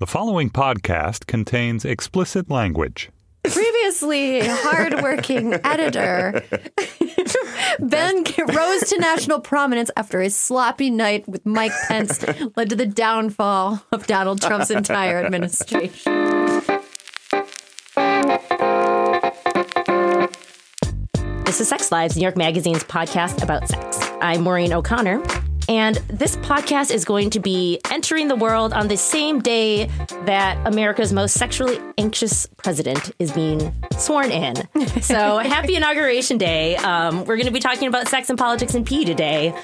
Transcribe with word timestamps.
The 0.00 0.06
following 0.06 0.48
podcast 0.48 1.26
contains 1.26 1.84
explicit 1.84 2.50
language. 2.50 3.10
Previously, 3.42 4.40
a 4.40 4.56
hardworking 4.56 5.52
editor 5.62 6.42
Ben 7.78 8.24
rose 8.48 8.80
to 8.84 8.96
national 8.98 9.40
prominence 9.40 9.90
after 9.98 10.22
a 10.22 10.30
sloppy 10.30 10.88
night 10.88 11.28
with 11.28 11.44
Mike 11.44 11.74
Pence 11.88 12.24
led 12.56 12.70
to 12.70 12.76
the 12.76 12.86
downfall 12.86 13.84
of 13.92 14.06
Donald 14.06 14.40
Trump's 14.40 14.70
entire 14.70 15.22
administration. 15.22 16.12
This 21.44 21.60
is 21.60 21.68
Sex 21.68 21.92
Lives, 21.92 22.16
New 22.16 22.22
York 22.22 22.38
Magazine's 22.38 22.84
podcast 22.84 23.42
about 23.42 23.68
sex. 23.68 24.00
I'm 24.22 24.44
Maureen 24.44 24.72
O'Connor, 24.72 25.22
and 25.70 25.96
this 26.08 26.36
podcast 26.38 26.92
is 26.92 27.04
going 27.04 27.30
to 27.30 27.38
be 27.38 27.78
entering 27.92 28.26
the 28.26 28.34
world 28.34 28.72
on 28.72 28.88
the 28.88 28.96
same 28.96 29.38
day 29.40 29.86
that 30.24 30.58
America's 30.66 31.12
most 31.12 31.34
sexually 31.34 31.78
anxious 31.96 32.44
president 32.56 33.12
is 33.20 33.30
being 33.30 33.72
sworn 33.96 34.32
in. 34.32 34.56
So 35.00 35.38
happy 35.38 35.76
Inauguration 35.76 36.38
Day. 36.38 36.74
Um, 36.76 37.20
we're 37.20 37.36
going 37.36 37.46
to 37.46 37.52
be 37.52 37.60
talking 37.60 37.86
about 37.86 38.08
sex 38.08 38.28
and 38.28 38.38
politics 38.38 38.74
and 38.74 38.84
pee 38.84 39.04
today. 39.04 39.54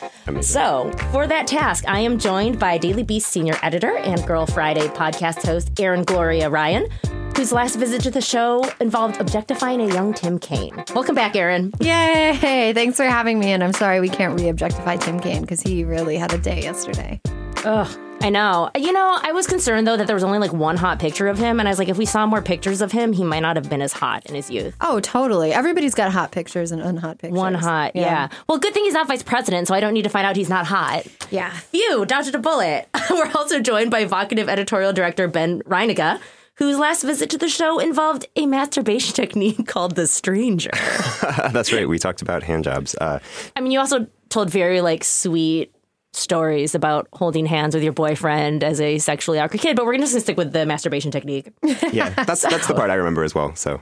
So 0.43 0.93
for 1.11 1.27
that 1.27 1.49
task, 1.49 1.85
I 1.89 1.99
am 1.99 2.21
joined 2.21 2.61
by 2.61 2.79
Daily 2.79 3.02
Beast 3.02 3.27
senior 3.27 3.57
editor 3.63 3.97
and 3.97 4.25
Girl 4.29 4.47
Friday 4.47 4.87
podcast 4.87 5.45
host 5.45 5.80
Erin 5.80 6.05
Gloria 6.05 6.49
Ryan 6.49 6.87
whose 7.37 7.53
last 7.53 7.77
visit 7.77 8.01
to 8.01 8.11
the 8.11 8.21
show 8.21 8.65
involved 8.81 9.21
objectifying 9.21 9.83
a 9.83 9.93
young 9.93 10.15
Tim 10.15 10.39
Kaine. 10.39 10.83
Welcome 10.95 11.15
back, 11.15 11.37
Erin. 11.37 11.71
Yay! 11.81 12.73
Thanks 12.73 12.97
for 12.97 13.05
having 13.05 13.39
me, 13.39 13.53
and 13.53 13.63
I'm 13.63 13.75
sorry 13.75 14.01
we 14.01 14.09
can't 14.09 14.41
re-objectify 14.41 14.97
Tim 14.97 15.21
Kaine 15.21 15.43
because 15.43 15.61
he 15.61 15.85
really 15.85 16.17
had 16.17 16.33
a 16.33 16.39
day 16.39 16.63
yesterday. 16.63 17.21
Ugh. 17.65 18.01
I 18.23 18.30
know. 18.30 18.71
You 18.75 18.93
know, 18.93 19.19
I 19.23 19.33
was 19.33 19.47
concerned 19.47 19.87
though 19.87 19.99
that 19.99 20.07
there 20.07 20.17
was 20.17 20.25
only 20.25 20.39
like 20.39 20.53
one 20.55 20.79
hot 20.79 20.99
picture 20.99 21.29
of 21.29 21.37
him, 21.37 21.61
and 21.61 21.69
I 21.69 21.71
was 21.71 21.79
like, 21.79 21.91
if 21.91 21.99
we 21.99 22.07
saw 22.07 22.25
more 22.25 22.41
pictures 22.41 22.80
of 22.80 22.91
him, 22.91 23.13
he 23.13 23.23
might 23.23 23.41
not 23.41 23.57
have 23.57 23.69
been 23.69 23.83
as 23.83 23.93
hot 23.93 24.25
in 24.25 24.35
his 24.35 24.51
youth. 24.51 24.75
Oh, 24.80 24.99
totally. 25.01 25.53
Everybody's 25.53 25.95
got 25.95 26.10
hot 26.10 26.32
pictures 26.32 26.73
and 26.73 26.80
unhot 26.80 27.19
pictures. 27.19 27.37
One 27.37 27.53
hot, 27.53 27.95
yeah. 27.95 28.29
Well, 28.49 28.59
good 28.59 28.73
thing 28.73 28.85
he's 28.85 28.95
not 28.95 29.07
vice 29.07 29.23
president, 29.23 29.69
so 29.69 29.75
I 29.75 29.80
don't 29.80 29.93
need 29.93 30.05
to 30.05 30.09
find 30.09 30.27
out 30.27 30.37
he's 30.37 30.49
not 30.49 30.65
hot. 30.65 31.07
Yeah. 31.30 31.51
Phew, 31.51 32.07
dodged 32.07 32.35
a 32.35 32.38
bullet. 32.38 32.88
We're 33.10 33.30
also 33.35 33.60
joined 33.60 33.91
by 33.91 34.01
evocative 34.01 34.49
editorial 34.49 34.95
director 34.95 35.29
Ben 35.29 35.60
Reininga, 35.65 36.19
whose 36.57 36.79
last 36.79 37.02
visit 37.02 37.30
to 37.30 37.38
the 37.38 37.49
show 37.49 37.79
involved 37.79 38.26
a 38.37 38.46
masturbation 38.46 39.15
technique 39.23 39.66
called 39.66 39.95
the 39.96 40.07
stranger. 40.07 40.71
That's 41.52 41.73
right. 41.73 41.88
We 41.88 41.98
talked 41.98 42.23
about 42.23 42.43
hand 42.43 42.65
jobs. 42.65 42.95
Uh, 43.01 43.18
I 43.54 43.60
mean, 43.60 43.73
you 43.73 43.79
also 43.79 44.07
told 44.29 44.51
very 44.51 44.80
like 44.80 45.04
sweet 45.04 45.73
stories 46.13 46.74
about 46.74 47.09
holding 47.13 47.45
hands 47.45 47.74
with 47.74 47.85
your 47.85 47.93
boyfriend 47.93 48.65
as 48.65 48.80
a 48.80 48.98
sexually 48.98 49.38
awkward 49.38 49.60
kid, 49.60 49.76
but 49.76 49.85
we're 49.85 49.98
just 49.98 50.13
gonna 50.15 50.21
stick 50.23 50.37
with 50.38 50.52
the 50.52 50.65
masturbation 50.65 51.10
technique. 51.10 51.52
yeah, 51.93 52.10
that's 52.24 52.43
that's 52.43 52.66
the 52.66 52.74
part 52.74 52.91
I 52.91 52.95
remember 52.95 53.23
as 53.23 53.35
well. 53.35 53.54
So, 53.54 53.80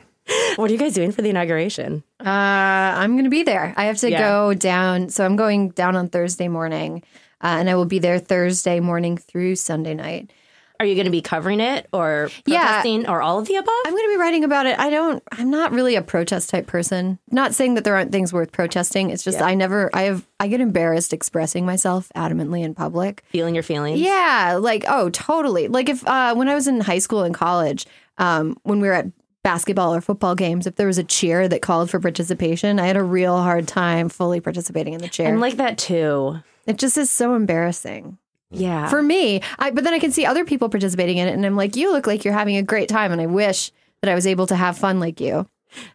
what 0.56 0.68
are 0.68 0.72
you 0.72 0.78
guys 0.78 0.94
doing 0.94 1.12
for 1.12 1.22
the 1.22 1.28
inauguration? 1.30 2.02
Uh, 2.20 2.28
I'm 2.28 3.12
going 3.12 3.24
to 3.24 3.30
be 3.30 3.42
there. 3.44 3.72
I 3.76 3.84
have 3.84 3.98
to 3.98 4.10
Yeah. 4.10 4.18
go 4.20 4.54
down. 4.54 5.10
So 5.10 5.24
I'm 5.24 5.36
going 5.36 5.68
down 5.70 5.94
on 5.96 6.08
Thursday 6.08 6.48
morning, 6.48 7.02
uh, 7.42 7.56
and 7.60 7.68
I 7.70 7.74
will 7.76 7.84
be 7.84 7.98
there 8.00 8.18
Thursday 8.18 8.80
morning 8.80 9.16
through 9.18 9.56
Sunday 9.56 9.94
night. 9.94 10.32
Are 10.84 10.86
you 10.86 10.94
going 10.94 11.06
to 11.06 11.10
be 11.10 11.22
covering 11.22 11.60
it 11.60 11.88
or 11.94 12.30
Yeah. 12.44 12.82
or 13.08 13.22
all 13.22 13.38
of 13.38 13.48
the 13.48 13.56
above? 13.56 13.74
I'm 13.86 13.92
going 13.92 14.04
to 14.04 14.14
be 14.14 14.20
writing 14.20 14.44
about 14.44 14.66
it. 14.66 14.78
I 14.78 14.90
don't. 14.90 15.22
I'm 15.32 15.50
not 15.50 15.72
really 15.72 15.94
a 15.96 16.02
protest 16.02 16.50
type 16.50 16.66
person. 16.66 17.18
Not 17.30 17.54
saying 17.54 17.74
that 17.74 17.84
there 17.84 17.96
aren't 17.96 18.12
things 18.12 18.32
worth 18.34 18.52
protesting. 18.52 19.08
It's 19.08 19.24
just 19.24 19.40
I 19.40 19.54
never. 19.54 19.88
I 19.94 20.02
have. 20.02 20.26
I 20.38 20.48
get 20.48 20.60
embarrassed 20.60 21.14
expressing 21.14 21.64
myself 21.64 22.12
adamantly 22.14 22.62
in 22.62 22.74
public. 22.74 23.24
Feeling 23.30 23.54
your 23.54 23.62
feelings? 23.62 23.98
Yeah, 23.98 24.58
like 24.60 24.84
oh, 24.86 25.08
totally. 25.08 25.68
Like 25.68 25.88
if 25.88 26.06
uh, 26.06 26.34
when 26.34 26.48
I 26.50 26.54
was 26.54 26.68
in 26.68 26.80
high 26.80 26.98
school 26.98 27.22
and 27.22 27.34
college, 27.34 27.86
um, 28.18 28.58
when 28.64 28.80
we 28.80 28.88
were 28.88 28.94
at 28.94 29.06
basketball 29.42 29.94
or 29.94 30.02
football 30.02 30.34
games, 30.34 30.66
if 30.66 30.76
there 30.76 30.86
was 30.86 30.98
a 30.98 31.04
cheer 31.04 31.48
that 31.48 31.62
called 31.62 31.90
for 31.90 31.98
participation, 32.00 32.78
I 32.78 32.86
had 32.86 32.96
a 32.96 33.02
real 33.02 33.38
hard 33.38 33.66
time 33.66 34.08
fully 34.10 34.40
participating 34.40 34.92
in 34.94 35.00
the 35.00 35.08
cheer. 35.08 35.28
I'm 35.28 35.40
like 35.40 35.56
that 35.56 35.78
too. 35.78 36.40
it 36.66 36.78
just 36.78 36.98
is 36.98 37.10
so 37.10 37.34
embarrassing 37.34 38.18
Yeah. 38.54 38.88
for 38.88 39.02
me. 39.02 39.40
I 39.58 39.70
but 39.70 39.84
then 39.84 39.94
I 39.94 39.98
can 39.98 40.12
see 40.12 40.24
other 40.24 40.44
people 40.44 40.68
participating 40.68 41.18
in 41.18 41.28
it, 41.28 41.32
and 41.32 41.44
I'm 41.44 41.56
like, 41.56 41.76
you 41.76 41.92
look 41.92 42.06
like 42.06 42.24
you're 42.24 42.34
having 42.34 42.56
a 42.56 42.62
great 42.62 42.88
time, 42.88 43.12
and 43.12 43.20
I 43.20 43.26
wish 43.26 43.72
that 44.02 44.10
I 44.10 44.14
was 44.14 44.26
able 44.26 44.46
to 44.48 44.56
have 44.56 44.76
fun 44.78 45.00
like 45.00 45.20
you. 45.20 45.46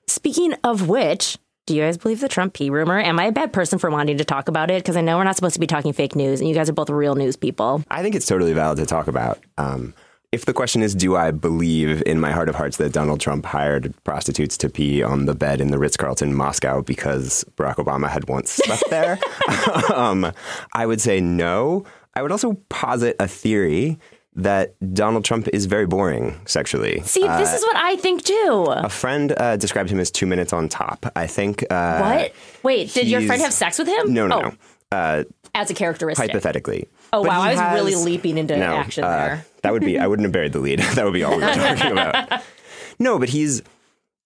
Speaking 0.08 0.54
of 0.64 0.90
which, 0.90 1.38
do 1.66 1.76
you 1.76 1.84
guys 1.84 1.98
believe 1.98 2.20
the 2.20 2.28
Trump 2.28 2.54
pee 2.54 2.70
rumor? 2.70 3.00
Am 3.00 3.20
I 3.20 3.26
a 3.26 3.32
bad 3.32 3.54
person 3.54 3.78
for 3.78 3.92
wanting 3.92 4.18
to 4.18 4.26
talk 4.26 4.50
about 4.50 4.72
it? 4.72 4.82
Because 4.82 4.98
I 4.98 5.02
know 5.02 5.18
we're 5.18 5.24
not 5.24 5.36
supposed 5.36 5.54
to 5.54 5.60
be 5.60 5.68
talking 5.68 5.94
fake 5.94 6.16
news, 6.16 6.40
and 6.40 6.50
you 6.50 6.56
guys 6.56 6.70
are 6.70 6.74
both 6.74 6.90
real 6.90 7.16
news 7.16 7.36
people. 7.36 7.84
I 7.90 8.02
think 8.02 8.16
it's 8.16 8.26
totally 8.26 8.54
valid 8.54 8.80
to 8.80 8.86
talk 8.88 9.08
about. 9.08 9.40
Um, 9.58 9.94
if 10.32 10.46
the 10.46 10.54
question 10.54 10.84
is, 10.84 10.94
do 10.94 11.16
I 11.16 11.32
believe 11.32 12.04
in 12.06 12.20
my 12.20 12.32
heart 12.32 12.50
of 12.50 12.56
hearts 12.56 12.78
that 12.78 12.92
Donald 12.92 13.20
Trump 13.20 13.46
hired 13.46 13.94
prostitutes 14.04 14.58
to 14.58 14.70
pee 14.70 15.02
on 15.02 15.26
the 15.26 15.34
bed 15.34 15.60
in 15.60 15.72
the 15.72 15.80
Ritz 15.80 15.98
Carlton 15.98 16.36
Moscow 16.36 16.82
because 16.82 17.44
Barack 17.56 17.76
Obama 17.76 18.10
had 18.10 18.28
once 18.30 18.52
slept 18.52 18.90
there? 18.90 19.20
um, 19.96 20.32
I 20.74 20.86
would 20.86 21.02
say 21.02 21.20
no. 21.20 21.84
I 22.20 22.22
would 22.22 22.34
also 22.34 22.54
posit 22.68 23.16
a 23.18 23.30
theory 23.30 23.98
that 24.36 24.76
Donald 24.94 25.24
Trump 25.24 25.48
is 25.54 25.66
very 25.68 25.86
boring 25.88 26.38
sexually. 26.46 27.00
See, 27.06 27.22
this 27.26 27.54
is 27.54 27.62
what 27.62 27.78
I 27.78 27.96
think 27.96 28.24
too. 28.24 28.66
A 28.70 28.90
friend 28.90 29.34
uh, 29.38 29.56
described 29.56 29.90
him 29.90 30.00
as 30.02 30.12
two 30.12 30.26
minutes 30.26 30.52
on 30.52 30.68
top. 30.68 31.06
I 31.16 31.28
think. 31.28 31.64
Uh, 31.70 32.00
what? 32.02 32.34
Wait, 32.62 32.94
did 32.94 33.08
your 33.08 33.22
friend 33.22 33.42
have 33.42 33.54
sex 33.54 33.80
with 33.80 33.88
him? 33.88 34.14
No, 34.14 34.28
no, 34.28 34.36
Oh, 34.38 34.42
no. 34.42 34.54
Uh, 34.92 35.24
As 35.56 35.70
a 35.72 35.74
characteristic. 35.74 36.30
hypothetically. 36.30 36.90
Oh, 37.14 37.24
But 37.24 37.30
wow, 37.30 37.42
I 37.42 37.52
was 37.52 37.60
has- 37.60 37.74
really 37.76 37.96
leaping 37.96 38.38
into 38.38 38.58
no, 38.58 38.76
action 38.76 39.04
uh, 39.06 39.10
there. 39.18 39.46
That 39.64 39.72
would 39.72 39.84
be. 39.86 39.98
I 39.98 40.06
wouldn't 40.08 40.26
have 40.26 40.34
buried 40.34 40.52
the 40.52 40.60
lead. 40.60 40.80
that 40.96 41.06
would 41.06 41.14
be 41.14 41.24
all 41.24 41.38
we 41.38 41.44
were 41.44 41.54
talking 41.54 41.92
about. 41.94 42.42
No, 43.00 43.18
but 43.18 43.30
he's 43.30 43.62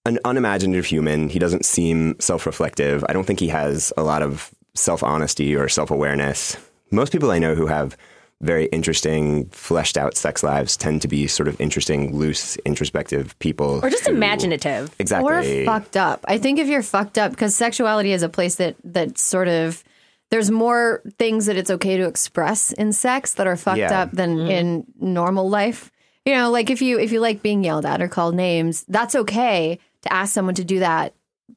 an 0.07 0.17
unimaginative 0.25 0.85
human. 0.87 1.29
He 1.29 1.37
doesn't 1.37 1.63
seem 1.63 2.15
self-reflective. 2.19 3.05
I 3.07 3.13
don't 3.13 3.25
think 3.25 3.39
he 3.39 3.49
has 3.49 3.93
a 3.97 4.03
lot 4.03 4.23
of 4.23 4.49
self-honesty 4.73 5.55
or 5.55 5.69
self-awareness. 5.69 6.57
Most 6.93 7.11
people 7.11 7.31
I 7.31 7.39
know 7.39 7.55
who 7.55 7.65
have 7.67 7.97
very 8.41 8.65
interesting, 8.65 9.47
fleshed 9.49 9.97
out 9.97 10.15
sex 10.15 10.43
lives 10.43 10.75
tend 10.75 11.01
to 11.01 11.07
be 11.07 11.27
sort 11.27 11.47
of 11.47 11.59
interesting, 11.59 12.15
loose, 12.15 12.57
introspective 12.65 13.37
people. 13.39 13.79
Or 13.81 13.89
just 13.89 14.05
who- 14.05 14.13
imaginative. 14.13 14.93
Exactly. 14.99 15.61
Or 15.61 15.65
fucked 15.65 15.97
up. 15.97 16.23
I 16.27 16.37
think 16.37 16.59
if 16.59 16.67
you're 16.67 16.83
fucked 16.83 17.17
up, 17.17 17.31
because 17.31 17.55
sexuality 17.55 18.11
is 18.11 18.21
a 18.21 18.29
place 18.29 18.55
that 18.55 18.75
that 18.83 19.17
sort 19.17 19.47
of 19.47 19.83
there's 20.29 20.51
more 20.51 21.01
things 21.19 21.45
that 21.45 21.57
it's 21.57 21.69
okay 21.69 21.95
to 21.95 22.07
express 22.07 22.71
in 22.73 22.91
sex 22.91 23.35
that 23.35 23.45
are 23.47 23.55
fucked 23.55 23.77
Yeah. 23.77 24.01
up 24.01 24.11
than 24.11 24.35
mm-hmm. 24.37 24.51
in 24.51 24.85
normal 24.99 25.49
life. 25.49 25.91
You 26.25 26.33
know, 26.35 26.51
like 26.51 26.69
if 26.69 26.81
you 26.81 26.99
if 26.99 27.11
you 27.11 27.19
like 27.21 27.41
being 27.41 27.63
yelled 27.63 27.85
at 27.85 28.01
or 28.01 28.07
called 28.07 28.35
names, 28.35 28.83
that's 28.87 29.15
okay 29.15 29.79
to 30.01 30.13
ask 30.13 30.33
someone 30.33 30.55
to 30.55 30.63
do 30.63 30.79
that. 30.79 31.13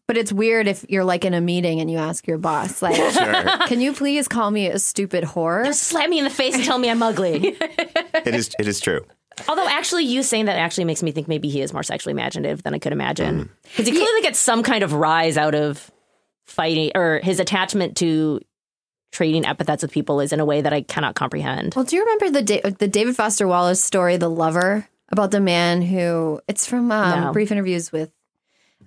But 0.08 0.16
it's 0.16 0.32
weird 0.32 0.66
if 0.68 0.84
you're 0.88 1.04
like 1.04 1.24
in 1.24 1.32
a 1.34 1.40
meeting 1.40 1.80
and 1.80 1.90
you 1.90 1.98
ask 1.98 2.26
your 2.26 2.38
boss, 2.38 2.82
like, 2.82 2.96
"Can 3.68 3.80
you 3.80 3.92
please 3.92 4.28
call 4.28 4.50
me 4.50 4.66
a 4.68 4.78
stupid 4.78 5.24
whore?" 5.24 5.72
Slap 5.74 6.08
me 6.10 6.18
in 6.18 6.24
the 6.24 6.30
face 6.30 6.54
and 6.54 6.64
tell 6.64 6.78
me 6.78 6.90
I'm 6.90 7.02
ugly. 7.02 7.56
it 7.60 8.34
is. 8.34 8.50
It 8.58 8.68
is 8.68 8.80
true. 8.80 9.04
Although, 9.48 9.68
actually, 9.68 10.04
you 10.04 10.22
saying 10.22 10.46
that 10.46 10.56
actually 10.56 10.84
makes 10.84 11.02
me 11.02 11.12
think 11.12 11.28
maybe 11.28 11.48
he 11.48 11.60
is 11.60 11.72
more 11.72 11.82
sexually 11.82 12.12
imaginative 12.12 12.62
than 12.62 12.72
I 12.74 12.78
could 12.78 12.92
Mm. 12.92 12.96
imagine. 12.96 13.50
Because 13.64 13.86
he 13.86 13.92
clearly 13.92 14.22
gets 14.22 14.38
some 14.38 14.62
kind 14.62 14.82
of 14.82 14.92
rise 14.92 15.36
out 15.36 15.54
of 15.54 15.90
fighting, 16.46 16.90
or 16.94 17.20
his 17.22 17.38
attachment 17.40 17.96
to 17.98 18.40
trading 19.12 19.44
epithets 19.46 19.82
with 19.82 19.92
people 19.92 20.20
is 20.20 20.32
in 20.32 20.40
a 20.40 20.44
way 20.44 20.60
that 20.62 20.72
I 20.72 20.82
cannot 20.82 21.14
comprehend. 21.14 21.74
Well, 21.74 21.84
do 21.84 21.96
you 21.96 22.02
remember 22.02 22.30
the 22.30 22.42
da- 22.42 22.70
the 22.70 22.88
David 22.88 23.14
Foster 23.16 23.46
Wallace 23.46 23.82
story, 23.82 24.16
"The 24.16 24.28
Lover," 24.30 24.88
about 25.10 25.30
the 25.30 25.40
man 25.40 25.82
who? 25.82 26.40
It's 26.48 26.66
from 26.66 26.90
um, 26.90 27.20
No. 27.26 27.32
brief 27.32 27.52
interviews 27.52 27.92
with 27.92 28.10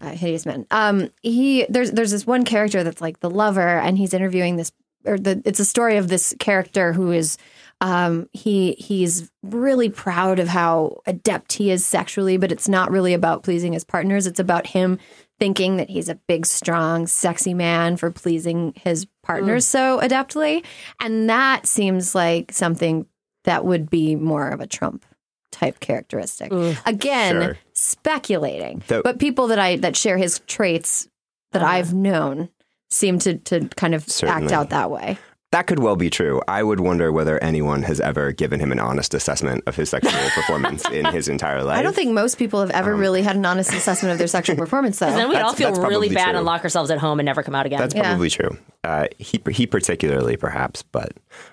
uh, 0.02 0.12
hideous 0.12 0.46
men. 0.46 0.66
Um, 0.72 1.10
he 1.22 1.66
there's 1.70 1.92
there's 1.92 2.12
this 2.12 2.28
one 2.28 2.46
character 2.46 2.84
that's 2.84 3.02
like 3.02 3.20
the 3.20 3.30
lover, 3.30 3.80
and 3.80 3.98
he's 3.98 4.14
interviewing 4.14 4.56
this, 4.56 4.72
or 5.06 5.18
the 5.18 5.42
it's 5.46 5.60
a 5.60 5.66
story 5.66 5.98
of 5.98 6.08
this 6.08 6.36
character 6.40 6.94
who 6.94 7.12
is. 7.12 7.38
Um, 7.82 8.28
he 8.34 8.74
he's 8.74 9.32
really 9.42 9.88
proud 9.88 10.40
of 10.40 10.50
how 10.50 11.00
adept 11.06 11.54
he 11.54 11.72
is 11.72 11.86
sexually, 11.86 12.36
but 12.36 12.52
it's 12.52 12.68
not 12.68 12.92
really 12.92 13.14
about 13.14 13.44
pleasing 13.44 13.72
his 13.72 13.86
partners. 13.86 14.28
It's 14.28 14.40
about 14.42 14.68
him 14.68 15.00
thinking 15.40 15.78
that 15.78 15.90
he's 15.90 16.10
a 16.10 16.16
big, 16.16 16.46
strong, 16.46 17.08
sexy 17.08 17.54
man 17.54 17.96
for 17.96 18.12
pleasing 18.12 18.74
his 18.76 19.08
partners 19.24 19.66
so 19.66 20.00
adeptly. 20.02 20.66
And 21.00 21.30
that 21.30 21.66
seems 21.66 22.14
like 22.14 22.52
something 22.52 23.06
that 23.46 23.64
would 23.64 23.90
be 23.90 24.16
more 24.16 24.50
of 24.50 24.60
a 24.60 24.68
Trump 24.68 25.06
type 25.52 25.80
characteristic. 25.80 26.52
Again, 26.86 27.42
Sure. 27.42 27.58
speculating. 27.74 28.84
Though- 28.88 29.02
but 29.04 29.20
people 29.20 29.48
that 29.48 29.60
I 29.60 29.78
that 29.78 29.96
share 29.96 30.18
his 30.18 30.40
traits 30.48 31.08
that 31.52 31.62
uh-huh. 31.62 31.72
I've 31.72 31.94
known 31.94 32.50
seem 32.90 33.20
to 33.20 33.38
to 33.38 33.68
kind 33.76 33.94
of 33.96 34.08
act 34.24 34.52
out 34.52 34.70
that 34.72 34.92
way. 34.92 35.18
That 35.52 35.66
could 35.66 35.80
well 35.80 35.96
be 35.96 36.12
true. 36.12 36.42
I 36.48 36.62
would 36.62 36.80
wonder 36.80 37.12
whether 37.12 37.42
anyone 37.44 37.82
has 37.82 38.00
ever 38.00 38.32
given 38.32 38.60
him 38.60 38.72
an 38.72 38.80
honest 38.80 39.16
assessment 39.16 39.64
of 39.66 39.76
his 39.76 39.90
sexual 39.90 40.12
performance 40.36 40.88
in 40.92 41.06
his 41.06 41.28
entire 41.28 41.64
life. 41.64 41.80
I 41.80 41.82
don't 41.82 41.96
think 41.96 42.12
most 42.12 42.38
people 42.38 42.60
have 42.60 42.70
ever 42.70 42.96
really 42.96 43.24
had 43.24 43.36
an 43.36 43.44
honest 43.48 43.74
assessment 43.74 44.12
of 44.12 44.20
their 44.20 44.28
sexual 44.28 44.56
performance, 44.64 45.00
though. 45.00 45.08
Then 45.12 45.28
we'd 45.30 45.38
all 45.38 45.54
That's- 45.54 45.58
feel 45.58 45.72
really 45.72 46.08
probably 46.08 46.10
bad 46.16 46.26
true. 46.30 46.38
and 46.38 46.46
lock 46.46 46.64
ourselves 46.64 46.92
at 46.92 47.00
home 47.00 47.20
and 47.20 47.26
never 47.26 47.42
come 47.42 47.56
out 47.56 47.66
again. 47.66 47.80
That's 47.80 47.96
Yeah. 47.96 48.04
probably 48.12 48.30
true. 48.30 48.58
Uh, 48.84 49.08
he 49.18 49.42
he 49.52 49.66
particularly 49.68 50.38
perhaps, 50.38 50.84
but 50.84 51.12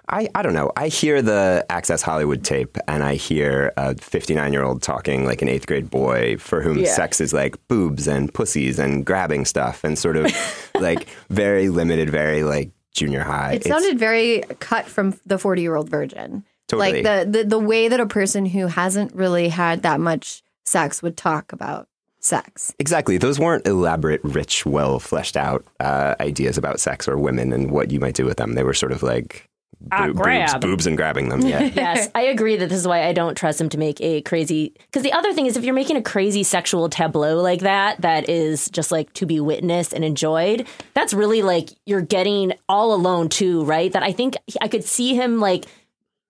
I, 0.08 0.28
I 0.34 0.42
don't 0.42 0.52
know. 0.52 0.70
I 0.76 0.88
hear 0.88 1.22
the 1.22 1.64
Access 1.70 2.00
Hollywood 2.02 2.44
tape, 2.44 2.76
and 2.86 3.02
I 3.02 3.14
hear 3.14 3.72
a 3.78 3.96
59 3.96 4.52
year 4.52 4.62
old 4.62 4.82
talking 4.82 5.24
like 5.24 5.40
an 5.42 5.48
eighth 5.48 5.66
grade 5.66 5.90
boy 5.90 6.36
for 6.38 6.60
whom 6.62 6.78
Yeah. 6.78 6.94
sex 6.94 7.20
is 7.20 7.32
like 7.32 7.56
boobs 7.66 8.06
and 8.06 8.32
pussies 8.32 8.78
and 8.78 9.04
grabbing 9.06 9.44
stuff 9.46 9.82
and 9.84 9.98
sort 9.98 10.16
of 10.18 10.30
like 10.80 11.08
very 11.30 11.68
limited, 11.70 12.10
very 12.10 12.44
like 12.44 12.70
junior 12.96 13.22
high. 13.22 13.52
It 13.52 13.66
It's- 13.66 13.72
sounded 13.72 13.98
very 13.98 14.42
cut 14.58 14.86
from 14.86 15.18
the 15.24 15.38
40 15.38 15.62
year 15.62 15.76
old 15.76 15.88
virgin. 15.88 16.44
Totally. 16.68 17.02
Like 17.02 17.04
the, 17.04 17.30
the, 17.30 17.44
the 17.44 17.58
way 17.60 17.86
that 17.86 18.00
a 18.00 18.06
person 18.06 18.44
who 18.46 18.66
hasn't 18.66 19.14
really 19.14 19.48
had 19.50 19.82
that 19.82 20.00
much 20.00 20.42
sex 20.64 21.00
would 21.00 21.16
talk 21.16 21.52
about 21.52 21.86
sex. 22.18 22.74
Exactly. 22.80 23.18
Those 23.18 23.38
weren't 23.38 23.64
elaborate, 23.68 24.20
rich, 24.24 24.66
well 24.66 24.98
fleshed 24.98 25.36
out 25.36 25.64
uh, 25.78 26.16
ideas 26.18 26.58
about 26.58 26.80
sex 26.80 27.06
or 27.06 27.16
women 27.18 27.52
and 27.52 27.70
what 27.70 27.92
you 27.92 28.00
might 28.00 28.14
do 28.16 28.24
with 28.24 28.38
them. 28.38 28.54
They 28.54 28.64
were 28.64 28.74
sort 28.74 28.90
of 28.90 29.04
like 29.04 29.48
Boobs, 29.78 30.18
grab. 30.18 30.60
boobs 30.60 30.86
and 30.86 30.96
grabbing 30.96 31.28
them. 31.28 31.42
Yeah. 31.42 31.62
yes, 31.74 32.08
I 32.14 32.22
agree 32.22 32.56
that 32.56 32.68
this 32.68 32.78
is 32.78 32.88
why 32.88 33.06
I 33.06 33.12
don't 33.12 33.36
trust 33.36 33.60
him 33.60 33.68
to 33.68 33.78
make 33.78 34.00
a 34.00 34.20
crazy. 34.22 34.74
Because 34.86 35.02
the 35.02 35.12
other 35.12 35.32
thing 35.32 35.46
is, 35.46 35.56
if 35.56 35.64
you're 35.64 35.74
making 35.74 35.96
a 35.96 36.02
crazy 36.02 36.42
sexual 36.42 36.88
tableau 36.88 37.40
like 37.40 37.60
that, 37.60 38.00
that 38.00 38.28
is 38.28 38.68
just 38.70 38.90
like 38.90 39.12
to 39.14 39.26
be 39.26 39.38
witnessed 39.38 39.92
and 39.92 40.04
enjoyed, 40.04 40.66
that's 40.94 41.14
really 41.14 41.42
like 41.42 41.70
you're 41.84 42.00
getting 42.00 42.54
all 42.68 42.94
alone 42.94 43.28
too, 43.28 43.64
right? 43.64 43.92
That 43.92 44.02
I 44.02 44.12
think 44.12 44.36
I 44.60 44.66
could 44.66 44.82
see 44.82 45.14
him 45.14 45.40
like 45.40 45.66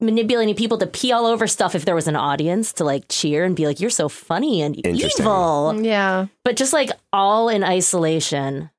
manipulating 0.01 0.55
people 0.55 0.77
to 0.79 0.87
pee 0.87 1.13
all 1.13 1.25
over 1.25 1.47
stuff 1.47 1.75
if 1.75 1.87
there 1.87 1.95
was 1.95 2.09
an 2.09 2.17
audience 2.17 2.75
to 2.75 2.85
like 2.85 3.05
cheer 3.09 3.45
and 3.45 3.57
be 3.57 3.67
like, 3.67 3.81
you're 3.81 3.89
so 3.89 4.09
funny 4.09 4.61
and 4.61 4.77
evil. 4.77 5.83
Yeah. 5.83 6.27
But 6.45 6.57
just 6.57 6.73
like 6.75 6.91
all 7.13 7.49
in 7.49 7.65
isolation. 7.65 8.71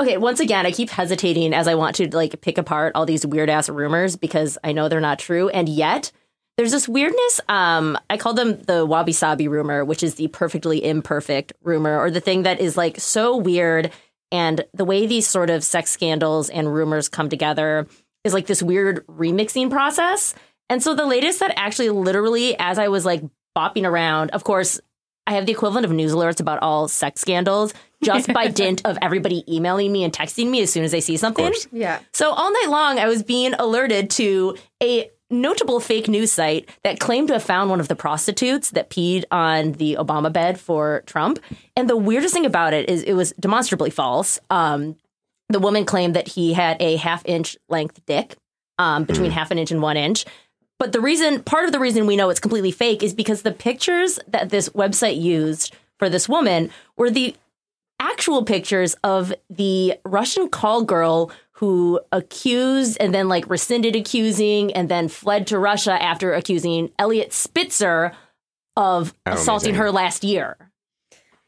Okay, 0.00 0.16
once 0.16 0.38
again, 0.38 0.64
I 0.64 0.70
keep 0.70 0.90
hesitating 0.90 1.52
as 1.52 1.66
I 1.66 1.74
want 1.74 1.96
to 1.96 2.14
like 2.16 2.40
pick 2.40 2.56
apart 2.56 2.92
all 2.94 3.04
these 3.04 3.26
weird 3.26 3.50
ass 3.50 3.68
rumors 3.68 4.14
because 4.14 4.56
I 4.62 4.70
know 4.70 4.88
they're 4.88 5.00
not 5.00 5.18
true. 5.18 5.48
And 5.48 5.68
yet 5.68 6.12
there's 6.56 6.70
this 6.70 6.88
weirdness. 6.88 7.40
Um, 7.48 7.98
I 8.08 8.16
call 8.16 8.32
them 8.32 8.60
the 8.62 8.86
wabi 8.86 9.12
sabi 9.12 9.48
rumor, 9.48 9.84
which 9.84 10.04
is 10.04 10.14
the 10.14 10.28
perfectly 10.28 10.84
imperfect 10.84 11.52
rumor, 11.62 11.98
or 11.98 12.10
the 12.12 12.20
thing 12.20 12.44
that 12.44 12.60
is 12.60 12.76
like 12.76 13.00
so 13.00 13.36
weird. 13.36 13.90
And 14.30 14.64
the 14.72 14.84
way 14.84 15.06
these 15.06 15.26
sort 15.26 15.50
of 15.50 15.64
sex 15.64 15.90
scandals 15.90 16.48
and 16.48 16.72
rumors 16.72 17.08
come 17.08 17.28
together 17.28 17.88
is 18.22 18.32
like 18.32 18.46
this 18.46 18.62
weird 18.62 19.04
remixing 19.08 19.68
process. 19.68 20.34
And 20.68 20.80
so 20.80 20.94
the 20.94 21.06
latest 21.06 21.40
that 21.40 21.54
actually 21.56 21.90
literally, 21.90 22.56
as 22.58 22.78
I 22.78 22.86
was 22.88 23.04
like 23.04 23.22
bopping 23.56 23.84
around, 23.84 24.30
of 24.30 24.44
course, 24.44 24.80
I 25.28 25.32
have 25.32 25.44
the 25.44 25.52
equivalent 25.52 25.84
of 25.84 25.92
news 25.92 26.12
alerts 26.12 26.40
about 26.40 26.60
all 26.62 26.88
sex 26.88 27.20
scandals 27.20 27.74
just 28.02 28.32
by 28.32 28.48
dint 28.62 28.80
of 28.86 28.96
everybody 29.02 29.44
emailing 29.46 29.92
me 29.92 30.02
and 30.02 30.12
texting 30.12 30.48
me 30.48 30.62
as 30.62 30.72
soon 30.72 30.84
as 30.84 30.90
they 30.90 31.02
see 31.02 31.18
something. 31.18 31.52
Yeah. 31.70 32.00
So 32.14 32.32
all 32.32 32.50
night 32.50 32.70
long, 32.70 32.98
I 32.98 33.06
was 33.08 33.22
being 33.22 33.52
alerted 33.52 34.08
to 34.12 34.56
a 34.82 35.10
notable 35.30 35.80
fake 35.80 36.08
news 36.08 36.32
site 36.32 36.70
that 36.82 36.98
claimed 36.98 37.28
to 37.28 37.34
have 37.34 37.42
found 37.42 37.68
one 37.68 37.78
of 37.78 37.88
the 37.88 37.94
prostitutes 37.94 38.70
that 38.70 38.88
peed 38.88 39.24
on 39.30 39.72
the 39.72 39.98
Obama 40.00 40.32
bed 40.32 40.58
for 40.58 41.02
Trump. 41.04 41.40
And 41.76 41.90
the 41.90 41.96
weirdest 41.96 42.32
thing 42.32 42.46
about 42.46 42.72
it 42.72 42.88
is 42.88 43.02
it 43.02 43.12
was 43.12 43.32
demonstrably 43.38 43.90
false. 43.90 44.40
Um, 44.48 44.96
the 45.50 45.60
woman 45.60 45.84
claimed 45.84 46.16
that 46.16 46.26
he 46.26 46.54
had 46.54 46.80
a 46.80 46.96
half 46.96 47.22
inch 47.26 47.58
length 47.68 48.00
dick, 48.06 48.34
um, 48.78 49.04
between 49.04 49.30
half 49.30 49.50
an 49.50 49.58
inch 49.58 49.70
and 49.70 49.82
one 49.82 49.98
inch. 49.98 50.24
But 50.78 50.92
the 50.92 51.00
reason, 51.00 51.42
part 51.42 51.64
of 51.64 51.72
the 51.72 51.80
reason 51.80 52.06
we 52.06 52.16
know 52.16 52.30
it's 52.30 52.40
completely 52.40 52.70
fake 52.70 53.02
is 53.02 53.12
because 53.12 53.42
the 53.42 53.52
pictures 53.52 54.18
that 54.28 54.50
this 54.50 54.68
website 54.70 55.20
used 55.20 55.74
for 55.98 56.08
this 56.08 56.28
woman 56.28 56.70
were 56.96 57.10
the 57.10 57.34
actual 58.00 58.44
pictures 58.44 58.94
of 59.02 59.32
the 59.50 59.94
Russian 60.04 60.48
call 60.48 60.84
girl 60.84 61.32
who 61.52 62.00
accused 62.12 62.96
and 63.00 63.12
then 63.12 63.28
like 63.28 63.50
rescinded 63.50 63.96
accusing 63.96 64.72
and 64.72 64.88
then 64.88 65.08
fled 65.08 65.48
to 65.48 65.58
Russia 65.58 66.00
after 66.00 66.32
accusing 66.32 66.92
Elliot 66.98 67.32
Spitzer 67.32 68.12
of 68.76 69.12
assaulting 69.26 69.70
amazing. 69.70 69.82
her 69.82 69.90
last 69.90 70.22
year. 70.22 70.56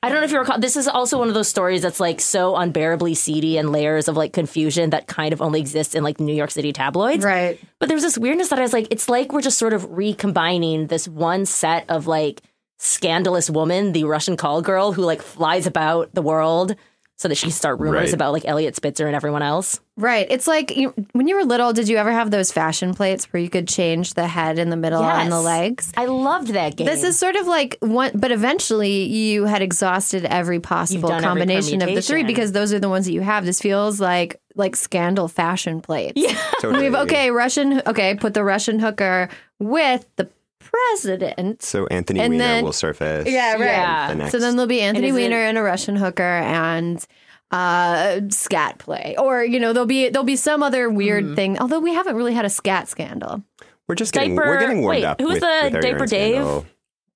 I 0.03 0.09
don't 0.09 0.19
know 0.19 0.25
if 0.25 0.33
you 0.33 0.39
recall. 0.39 0.59
This 0.59 0.77
is 0.77 0.89
also 0.89 1.19
one 1.19 1.29
of 1.29 1.35
those 1.35 1.49
stories 1.49 1.83
that's 1.83 2.01
like 2.01 2.21
so 2.21 2.57
unbearably 2.57 3.15
seedy 3.15 3.59
and 3.59 3.71
layers 3.71 4.09
of 4.09 4.17
like 4.17 4.33
confusion 4.33 4.91
that 4.91 5.07
kind 5.07 5.35
of 5.35 5.43
only 5.43 5.61
exists 5.61 5.95
in 5.95 6.03
like 6.03 6.19
New 6.19 6.35
York 6.35 6.51
City 6.51 6.73
tabloids. 6.73 7.23
Right. 7.23 7.61
But 7.79 7.91
there's 7.91 8.03
this 8.03 8.17
weirdness 8.17 8.49
that 8.49 8.59
I 8.59 8.63
was 8.63 8.73
like, 8.73 8.89
it's 8.91 9.11
like 9.11 9.33
we're 9.33 9.43
just 9.43 9.59
sort 9.59 9.75
of 9.75 9.85
recombining 9.91 10.87
this 10.87 11.07
one 11.07 11.45
set 11.45 11.85
of 11.91 12.07
like 12.07 12.41
scandalous 12.79 13.51
woman, 13.51 13.93
the 13.93 14.05
Russian 14.05 14.39
call 14.39 14.63
girl 14.63 14.93
who 14.93 15.03
like 15.03 15.21
flies 15.21 15.67
about 15.67 16.15
the 16.15 16.23
world 16.23 16.77
so 17.21 17.29
that 17.29 17.35
she 17.35 17.43
can 17.43 17.53
start 17.53 17.79
rumors 17.81 18.07
Right. 18.07 18.15
about 18.15 18.33
like 18.33 18.47
Elliot 18.47 18.75
Spitzer 18.75 19.07
and 19.07 19.15
everyone 19.15 19.43
else. 19.43 19.79
Right. 19.99 20.27
It's 20.31 20.47
like 20.47 20.75
you, 20.75 20.95
when 21.13 21.29
you 21.29 21.37
were 21.37 21.45
little, 21.45 21.75
did 21.75 21.87
you 21.87 21.99
ever 21.99 22.11
have 22.11 22.31
those 22.31 22.51
fashion 22.51 22.95
plates 22.95 23.27
where 23.31 23.43
you 23.43 23.51
could 23.51 23.69
change 23.69 24.15
the 24.15 24.27
head 24.27 24.59
and 24.59 24.73
the 24.73 24.77
middle 24.79 25.05
and 25.05 25.31
the 25.31 25.39
legs? 25.39 25.93
I 25.99 26.07
loved 26.07 26.49
that 26.55 26.77
game. 26.77 26.87
This 26.87 27.05
is 27.05 27.19
sort 27.19 27.37
of 27.37 27.47
like 27.47 27.77
one, 27.81 28.13
but 28.15 28.33
eventually 28.33 29.03
you 29.05 29.45
had 29.45 29.61
exhausted 29.61 30.25
every 30.25 30.61
possible 30.61 31.11
done 31.11 31.19
every 31.19 31.29
combination 31.29 31.83
of 31.83 31.95
the 31.95 32.01
three 32.01 32.25
because 32.25 32.53
those 32.53 32.73
are 32.73 32.81
the 32.81 32.89
ones 32.89 33.05
that 33.05 33.13
you 33.13 33.21
have. 33.21 33.45
This 33.45 33.61
feels 33.61 34.01
like 34.01 34.41
like 34.55 34.75
scandal 34.75 35.29
fashion 35.29 35.83
plates. 35.83 36.15
Yeah. 36.17 36.39
Totally. 36.61 36.85
We've 36.85 36.95
okay, 37.01 37.31
Russian 37.31 37.83
okay, 37.87 38.15
put 38.15 38.33
the 38.33 38.45
Russian 38.45 38.79
hooker 38.79 39.29
with 39.59 40.07
the 40.17 40.31
president. 40.73 41.63
So 41.63 41.87
Anthony 41.87 42.21
And 42.21 42.35
Weiner 42.35 42.45
then- 42.45 42.65
will 42.65 42.73
surface. 42.73 43.29
Yeah, 43.29 43.53
right. 43.53 43.61
Yeah. 43.61 44.09
The 44.09 44.15
next. 44.17 44.33
So 44.33 44.39
then 44.39 44.57
there'll 44.57 44.67
be 44.69 44.81
Anthony 44.81 45.09
is 45.09 45.17
it- 45.17 45.21
Weiner 45.21 45.37
and 45.43 45.59
a 45.59 45.63
Russian 45.63 45.97
hooker 45.97 46.23
and 46.23 47.05
uh 47.51 48.21
scat 48.31 48.79
play. 48.79 49.17
Or, 49.19 49.45
you 49.45 49.59
know, 49.59 49.73
there'll 49.73 49.87
be 49.87 50.09
there'll 50.09 50.25
be 50.25 50.37
some 50.37 50.63
other 50.63 50.89
weird 50.89 51.25
Mm-hmm. 51.25 51.35
thing. 51.35 51.59
Although 51.59 51.81
we 51.81 51.93
haven't 51.95 52.17
really 52.17 52.35
had 52.35 52.45
a 52.45 52.51
scat 52.51 52.89
scandal. 52.89 53.43
we're 53.89 53.97
just 53.97 54.13
getting 54.13 54.37
Diaper- 54.37 54.49
we're 54.49 54.61
getting 54.61 54.83
warmed 54.83 54.99
wait, 55.01 55.05
up. 55.05 55.21
who's 55.21 55.31
with, 55.35 55.41
the 55.41 55.61
with 55.65 55.75
our 55.75 55.81
Diaper 55.81 56.07
Dave? 56.07 56.35
scandal. 56.37 56.67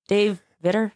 Dave 0.07 0.41
Vitter. 0.63 0.91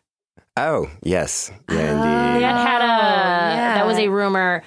Oh 0.57 0.89
yes, 1.03 1.51
yeah, 1.69 1.75
They 1.75 1.87
indeed. 1.89 2.43
had, 2.45 2.67
had 2.67 2.81
a 2.81 3.55
yeah. 3.55 3.73
that 3.75 3.87
was 3.87 3.97
a 3.97 4.09
rumor. 4.09 4.61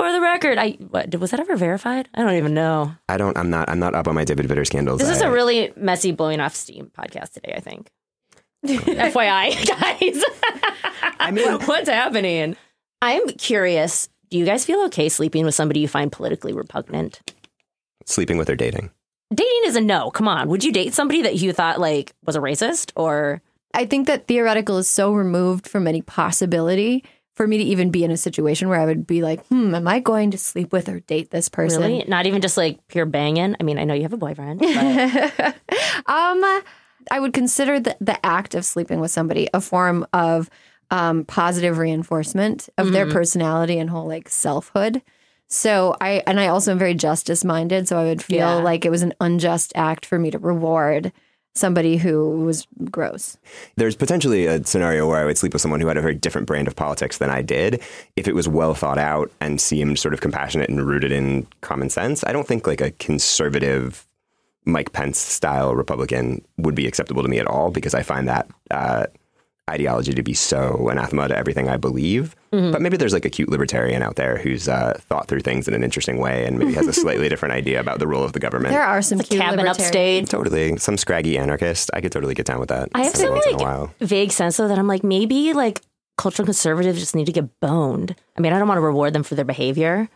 For 0.00 0.12
the 0.12 0.20
record, 0.22 0.56
I 0.56 0.70
what, 0.88 1.14
was 1.16 1.30
that 1.30 1.40
ever 1.40 1.56
verified? 1.56 2.08
I 2.14 2.22
don't 2.22 2.36
even 2.36 2.54
know. 2.54 2.94
I 3.06 3.18
don't. 3.18 3.36
I'm 3.36 3.50
not. 3.50 3.68
I'm 3.68 3.78
not 3.78 3.94
up 3.94 4.08
on 4.08 4.14
my 4.14 4.24
David 4.24 4.46
Vitter 4.46 4.66
scandals. 4.66 4.98
This 4.98 5.10
is 5.10 5.20
I- 5.20 5.26
a 5.26 5.30
really 5.30 5.74
messy 5.76 6.10
blowing 6.10 6.40
off 6.40 6.54
steam 6.54 6.90
podcast 6.98 7.32
today. 7.34 7.52
I 7.54 7.60
think. 7.60 7.90
FYI, 8.66 9.66
guys. 9.66 10.24
I 11.18 11.30
mean, 11.30 11.60
What's 11.66 11.90
happening? 11.90 12.56
I'm 13.02 13.28
curious. 13.28 14.08
Do 14.30 14.38
you 14.38 14.46
guys 14.46 14.64
feel 14.64 14.80
okay 14.84 15.10
sleeping 15.10 15.44
with 15.44 15.54
somebody 15.54 15.80
you 15.80 15.88
find 15.88 16.10
politically 16.10 16.54
repugnant? 16.54 17.20
sleeping 18.06 18.38
with 18.38 18.48
or 18.48 18.56
dating. 18.56 18.90
Dating 19.34 19.60
is 19.66 19.76
a 19.76 19.82
no. 19.82 20.10
Come 20.10 20.28
on. 20.28 20.48
Would 20.48 20.64
you 20.64 20.72
date 20.72 20.94
somebody 20.94 21.20
that 21.22 21.36
you 21.36 21.52
thought 21.52 21.78
like 21.78 22.14
was 22.24 22.36
a 22.36 22.40
racist 22.40 22.90
or 22.96 23.42
I 23.74 23.84
think 23.84 24.06
that 24.06 24.26
theoretical 24.26 24.78
is 24.78 24.88
so 24.88 25.12
removed 25.12 25.68
from 25.68 25.86
any 25.86 26.00
possibility 26.00 27.04
for 27.40 27.46
me 27.46 27.56
to 27.56 27.64
even 27.64 27.90
be 27.90 28.04
in 28.04 28.10
a 28.10 28.18
situation 28.18 28.68
where 28.68 28.78
I 28.78 28.84
would 28.84 29.06
be 29.06 29.22
like, 29.22 29.46
hmm, 29.46 29.74
am 29.74 29.88
I 29.88 29.98
going 29.98 30.30
to 30.32 30.36
sleep 30.36 30.74
with 30.74 30.90
or 30.90 31.00
date 31.00 31.30
this 31.30 31.48
person? 31.48 31.80
really 31.80 32.04
not 32.06 32.26
even 32.26 32.42
just 32.42 32.58
like 32.58 32.86
pure 32.88 33.06
banging? 33.06 33.56
I 33.58 33.62
mean, 33.62 33.78
I 33.78 33.84
know 33.84 33.94
you 33.94 34.02
have 34.02 34.12
a 34.12 34.18
boyfriend. 34.18 34.60
But 34.74 35.54
Um, 36.06 36.44
I 37.10 37.18
would 37.18 37.32
consider 37.32 37.80
the, 37.80 37.96
the 37.98 38.26
act 38.26 38.54
of 38.54 38.66
sleeping 38.66 39.00
with 39.00 39.10
somebody 39.10 39.48
a 39.54 39.60
form 39.62 40.06
of 40.12 40.50
um, 40.90 41.24
positive 41.24 41.78
reinforcement 41.78 42.68
of 42.76 42.92
their 42.92 43.06
personality 43.06 43.78
and 43.78 43.88
whole 43.88 44.06
like 44.06 44.28
selfhood. 44.28 45.00
So 45.48 45.96
I 45.98 46.22
and 46.26 46.38
I 46.38 46.48
also 46.48 46.72
am 46.72 46.78
very 46.78 46.92
justice 46.92 47.42
minded. 47.42 47.88
So 47.88 47.96
I 47.96 48.04
would 48.04 48.22
feel 48.22 48.36
Yeah. 48.36 48.54
like 48.56 48.84
it 48.84 48.90
was 48.90 49.00
an 49.00 49.14
unjust 49.18 49.72
act 49.74 50.04
for 50.04 50.18
me 50.18 50.30
to 50.30 50.38
reward 50.38 51.10
somebody 51.54 51.96
who 51.96 52.42
was 52.42 52.66
gross. 52.90 53.36
There's 53.76 53.96
potentially 53.96 54.46
a 54.46 54.64
scenario 54.64 55.08
where 55.08 55.18
I 55.18 55.24
would 55.24 55.38
sleep 55.38 55.52
with 55.52 55.62
someone 55.62 55.80
who 55.80 55.88
had 55.88 55.96
a 55.96 56.02
very 56.02 56.14
different 56.14 56.46
brand 56.46 56.68
of 56.68 56.76
politics 56.76 57.18
than 57.18 57.30
I 57.30 57.42
did 57.42 57.82
if 58.16 58.28
it 58.28 58.34
was 58.34 58.48
well 58.48 58.74
thought 58.74 58.98
out 58.98 59.30
and 59.40 59.60
seemed 59.60 59.98
sort 59.98 60.14
of 60.14 60.20
compassionate 60.20 60.70
and 60.70 60.86
rooted 60.86 61.12
in 61.12 61.46
common 61.60 61.90
sense. 61.90 62.24
I 62.24 62.32
don't 62.32 62.46
think 62.46 62.66
like 62.66 62.80
a 62.80 62.92
conservative 62.92 64.06
Mike 64.64 64.92
Pence 64.92 65.18
style 65.18 65.74
Republican 65.74 66.44
would 66.58 66.74
be 66.74 66.86
acceptable 66.86 67.22
to 67.22 67.28
me 67.28 67.38
at 67.38 67.46
all 67.46 67.70
because 67.70 67.94
I 67.94 68.02
find 68.02 68.28
that 68.28 68.48
uh, 68.70 69.06
ideology 69.68 70.12
to 70.12 70.22
be 70.22 70.34
so 70.34 70.88
anathema 70.88 71.28
to 71.28 71.36
everything 71.36 71.68
I 71.68 71.76
believe. 71.76 72.36
But 72.50 72.82
maybe 72.82 72.96
there's 72.96 73.12
like 73.12 73.24
a 73.24 73.30
cute 73.30 73.48
libertarian 73.48 74.02
out 74.02 74.16
there 74.16 74.36
who's 74.36 74.68
uh, 74.68 74.98
thought 75.02 75.28
through 75.28 75.40
things 75.40 75.68
in 75.68 75.74
an 75.74 75.84
interesting 75.84 76.18
way 76.18 76.44
and 76.44 76.58
maybe 76.58 76.72
has 76.72 76.88
a 76.88 76.92
slightly 76.92 77.28
different 77.30 77.54
idea 77.54 77.78
about 77.78 78.00
the 78.00 78.08
role 78.08 78.24
of 78.24 78.32
the 78.32 78.40
government. 78.40 78.72
There 78.72 78.82
are 78.82 79.02
some 79.02 79.18
the 79.18 79.24
cute 79.24 79.40
cabin 79.40 79.68
upstate. 79.68 80.28
Totally. 80.28 80.76
Some 80.76 80.96
scraggy 80.96 81.38
anarchist. 81.38 81.90
I 81.94 82.00
could 82.00 82.10
totally 82.10 82.34
get 82.34 82.46
down 82.46 82.58
with 82.58 82.70
that. 82.70 82.88
I 82.92 83.04
have 83.04 83.14
some 83.14 83.30
once 83.30 83.46
in 83.46 83.54
a 83.54 83.58
like 83.58 83.96
vague 84.00 84.32
sense 84.32 84.56
though 84.56 84.66
that 84.66 84.78
I'm 84.78 84.88
like 84.88 85.04
maybe 85.04 85.52
like 85.52 85.80
cultural 86.18 86.44
conservatives 86.44 86.98
just 86.98 87.14
need 87.14 87.26
to 87.26 87.32
get 87.32 87.60
boned. 87.60 88.16
I 88.36 88.40
mean, 88.40 88.52
I 88.52 88.58
don't 88.58 88.66
want 88.66 88.78
to 88.78 88.82
reward 88.82 89.12
them 89.12 89.22
for 89.22 89.36
their 89.36 89.44
behavior, 89.44 90.08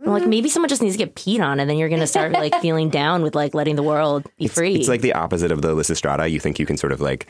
I'm 0.00 0.12
like 0.12 0.26
maybe 0.26 0.48
someone 0.48 0.68
just 0.68 0.80
needs 0.82 0.94
to 0.94 0.98
get 0.98 1.14
peed 1.14 1.40
on, 1.40 1.58
and 1.58 1.68
then 1.68 1.76
you're 1.76 1.88
gonna 1.88 2.06
start 2.06 2.32
like 2.32 2.54
feeling 2.62 2.88
down 2.88 3.22
with 3.22 3.34
like 3.34 3.54
letting 3.54 3.76
the 3.76 3.82
world 3.82 4.26
be 4.38 4.46
free. 4.46 4.76
It's 4.76 4.88
like 4.88 5.00
the 5.00 5.14
opposite 5.14 5.50
of 5.50 5.62
the 5.62 5.74
Lysistrata. 5.74 6.30
You 6.30 6.40
think 6.40 6.58
you 6.58 6.66
can 6.66 6.76
sort 6.76 6.92
of 6.92 7.00
like 7.00 7.26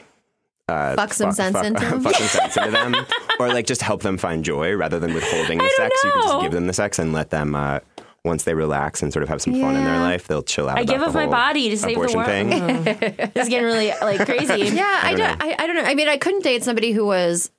Fuck 0.69 1.15
some 1.15 1.29
fuck, 1.31 1.37
sense 1.37 1.53
fuck, 1.57 1.65
into 1.67 1.81
them. 1.87 2.01
fuck 2.03 2.15
some 2.15 2.27
sense 2.29 2.57
into 2.57 2.71
them, 2.71 2.95
or 3.41 3.49
like 3.49 3.67
just 3.67 3.83
help 3.83 4.03
them 4.03 4.19
find 4.19 4.45
joy 4.45 4.75
rather 4.75 4.99
than 4.99 5.15
withholding 5.15 5.59
the 5.59 5.71
sex. 5.77 5.97
You 6.05 6.11
can 6.13 6.23
just 6.23 6.41
give 6.43 6.53
them 6.53 6.67
the 6.67 6.73
sex 6.73 6.99
and 6.99 7.13
let 7.13 7.31
them. 7.31 7.55
Uh, 7.55 7.81
once 8.25 8.43
they 8.43 8.53
relax 8.53 9.01
and 9.01 9.13
sort 9.13 9.23
of 9.23 9.29
have 9.29 9.41
some 9.41 9.55
fun 9.61 9.77
in 9.77 9.85
their 9.85 10.01
life, 10.01 10.27
they'll 10.27 10.43
chill 10.43 10.69
out. 10.69 10.77
I 10.77 10.83
about 10.83 10.93
give 10.93 11.03
up 11.03 11.15
my 11.15 11.27
body 11.27 11.71
to 11.71 11.77
save 11.79 11.95
the 11.95 12.01
world. 12.01 12.27
Thing. 12.27 12.51
Mm. 12.51 13.33
this 13.33 13.45
is 13.45 13.49
getting 13.49 13.65
really 13.65 13.91
like 14.03 14.25
crazy. 14.27 14.75
Yeah, 14.77 15.01
I 15.03 15.15
don't 15.15 15.39
don't. 15.39 15.43
I, 15.43 15.55
I 15.59 15.67
don't 15.67 15.77
know. 15.77 15.85
I 15.85 15.95
mean, 15.95 16.09
I 16.09 16.19
couldn't 16.19 16.43
date 16.43 16.63
somebody 16.65 16.93
who 16.93 17.07
was 17.07 17.51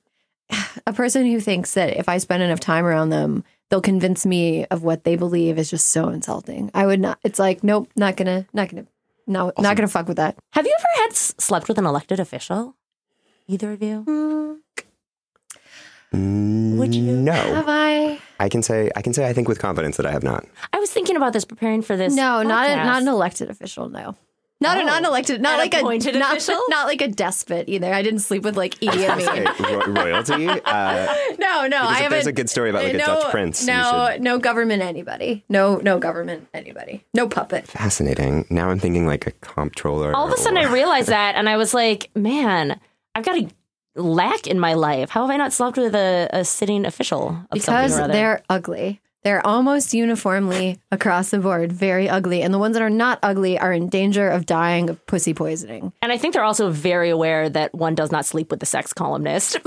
a 0.86 0.92
person 0.92 1.26
who 1.26 1.40
thinks 1.40 1.74
that 1.74 1.96
if 1.96 2.08
I 2.08 2.18
spend 2.18 2.42
enough 2.42 2.60
time 2.60 2.84
around 2.84 3.08
them, 3.08 3.42
they'll 3.70 3.80
convince 3.80 4.26
me 4.26 4.66
of 4.66 4.82
what 4.82 5.04
they 5.04 5.16
believe 5.16 5.58
is 5.58 5.70
just 5.70 5.88
so 5.88 6.08
insulting. 6.10 6.70
I 6.74 6.86
would 6.86 7.00
not. 7.00 7.18
It's 7.24 7.38
like, 7.38 7.64
nope, 7.64 7.88
not 7.96 8.16
gonna, 8.16 8.46
not 8.52 8.68
gonna, 8.68 8.86
no, 9.26 9.52
not 9.58 9.76
gonna 9.76 9.88
fuck 9.88 10.08
with 10.08 10.18
that. 10.18 10.36
Have 10.52 10.66
you 10.66 10.74
ever 10.78 11.02
had 11.02 11.10
s- 11.12 11.34
slept 11.38 11.68
with 11.68 11.78
an 11.78 11.86
elected 11.86 12.20
official? 12.20 12.76
Either 13.50 13.72
of 13.72 13.82
you? 13.82 14.60
Would 16.12 16.94
you? 16.94 17.02
No, 17.02 17.32
Have 17.32 17.64
I? 17.68 18.18
I 18.38 18.48
can 18.48 18.62
say 18.62 18.90
I 18.96 19.02
can 19.02 19.12
say 19.12 19.28
I 19.28 19.32
think 19.32 19.48
with 19.48 19.58
confidence 19.58 19.96
that 19.96 20.06
I 20.06 20.12
have 20.12 20.22
not. 20.22 20.46
I 20.72 20.78
was 20.78 20.90
thinking 20.90 21.16
about 21.16 21.32
this 21.32 21.44
preparing 21.44 21.82
for 21.82 21.96
this. 21.96 22.14
No, 22.14 22.42
not 22.42 22.70
a, 22.70 22.76
not 22.76 23.02
an 23.02 23.08
elected 23.08 23.50
official. 23.50 23.88
No. 23.88 24.16
Not 24.62 24.76
a 24.76 24.82
Oh. 24.82 24.86
non-elected, 24.86 25.40
not 25.40 25.54
An 25.54 25.58
like 25.60 25.72
a 25.74 25.78
appointed 25.78 26.16
not, 26.18 26.36
official? 26.36 26.60
not 26.68 26.86
like 26.86 27.00
a 27.00 27.08
despot 27.08 27.64
either. 27.70 27.94
I 27.94 28.02
didn't 28.02 28.18
sleep 28.20 28.42
with 28.42 28.58
like 28.58 28.74
Idi 28.80 28.92
Hey, 28.92 29.08
Amin. 29.08 29.94
royalty. 29.94 30.48
Uh, 30.66 31.14
No, 31.38 31.66
no, 31.66 31.78
I 31.80 31.94
haven't. 31.94 32.10
there's 32.10 32.26
a 32.26 32.32
good 32.32 32.50
story 32.50 32.68
about 32.68 32.84
like 32.84 32.92
a 32.92 32.98
no, 32.98 33.06
Dutch 33.06 33.30
prince, 33.30 33.64
No, 33.66 34.10
should- 34.12 34.22
no 34.22 34.38
government 34.38 34.82
anybody. 34.82 35.44
No, 35.48 35.76
no 35.76 35.98
government 35.98 36.46
anybody. 36.52 37.02
No 37.14 37.26
puppet. 37.26 37.66
fascinating. 37.68 38.44
Now 38.50 38.68
I'm 38.68 38.78
thinking 38.78 39.06
like 39.06 39.26
a 39.26 39.30
comptroller. 39.40 40.14
All 40.14 40.26
of 40.26 40.32
a 40.34 40.36
sudden, 40.36 40.58
I 40.58 40.70
realized 40.72 41.08
that, 41.08 41.36
and 41.36 41.48
I 41.48 41.56
was 41.56 41.72
like, 41.72 42.10
"Man, 42.14 42.78
I've 43.20 43.26
got 43.26 43.36
a 43.36 44.00
lack 44.00 44.46
in 44.46 44.58
my 44.58 44.74
life. 44.74 45.10
How 45.10 45.22
have 45.22 45.30
I 45.30 45.36
not 45.36 45.52
slept 45.52 45.76
with 45.76 45.94
a, 45.94 46.28
a 46.32 46.44
sitting 46.44 46.86
official 46.86 47.28
of 47.28 47.46
because 47.52 47.64
something 47.64 47.98
or 47.98 48.04
other?" 48.04 48.12
they're 48.12 48.42
ugly. 48.48 49.00
They're 49.22 49.46
almost 49.46 49.92
uniformly 49.92 50.78
across 50.90 51.30
the 51.30 51.38
board 51.38 51.72
very 51.72 52.08
ugly, 52.08 52.40
and 52.42 52.54
the 52.54 52.58
ones 52.58 52.72
that 52.74 52.82
are 52.82 52.88
not 52.88 53.18
ugly 53.22 53.58
are 53.58 53.72
in 53.72 53.88
danger 53.90 54.28
of 54.30 54.46
dying 54.46 54.88
of 54.88 55.04
pussy 55.06 55.34
poisoning. 55.34 55.92
and 56.00 56.10
I 56.10 56.16
think 56.16 56.32
they're 56.32 56.42
also 56.44 56.70
very 56.70 57.10
aware 57.10 57.48
that 57.50 57.74
one 57.74 57.94
does 57.94 58.10
not 58.10 58.24
sleep 58.24 58.50
with 58.50 58.60
the 58.60 58.66
sex 58.66 58.92
columnist. 58.92 59.58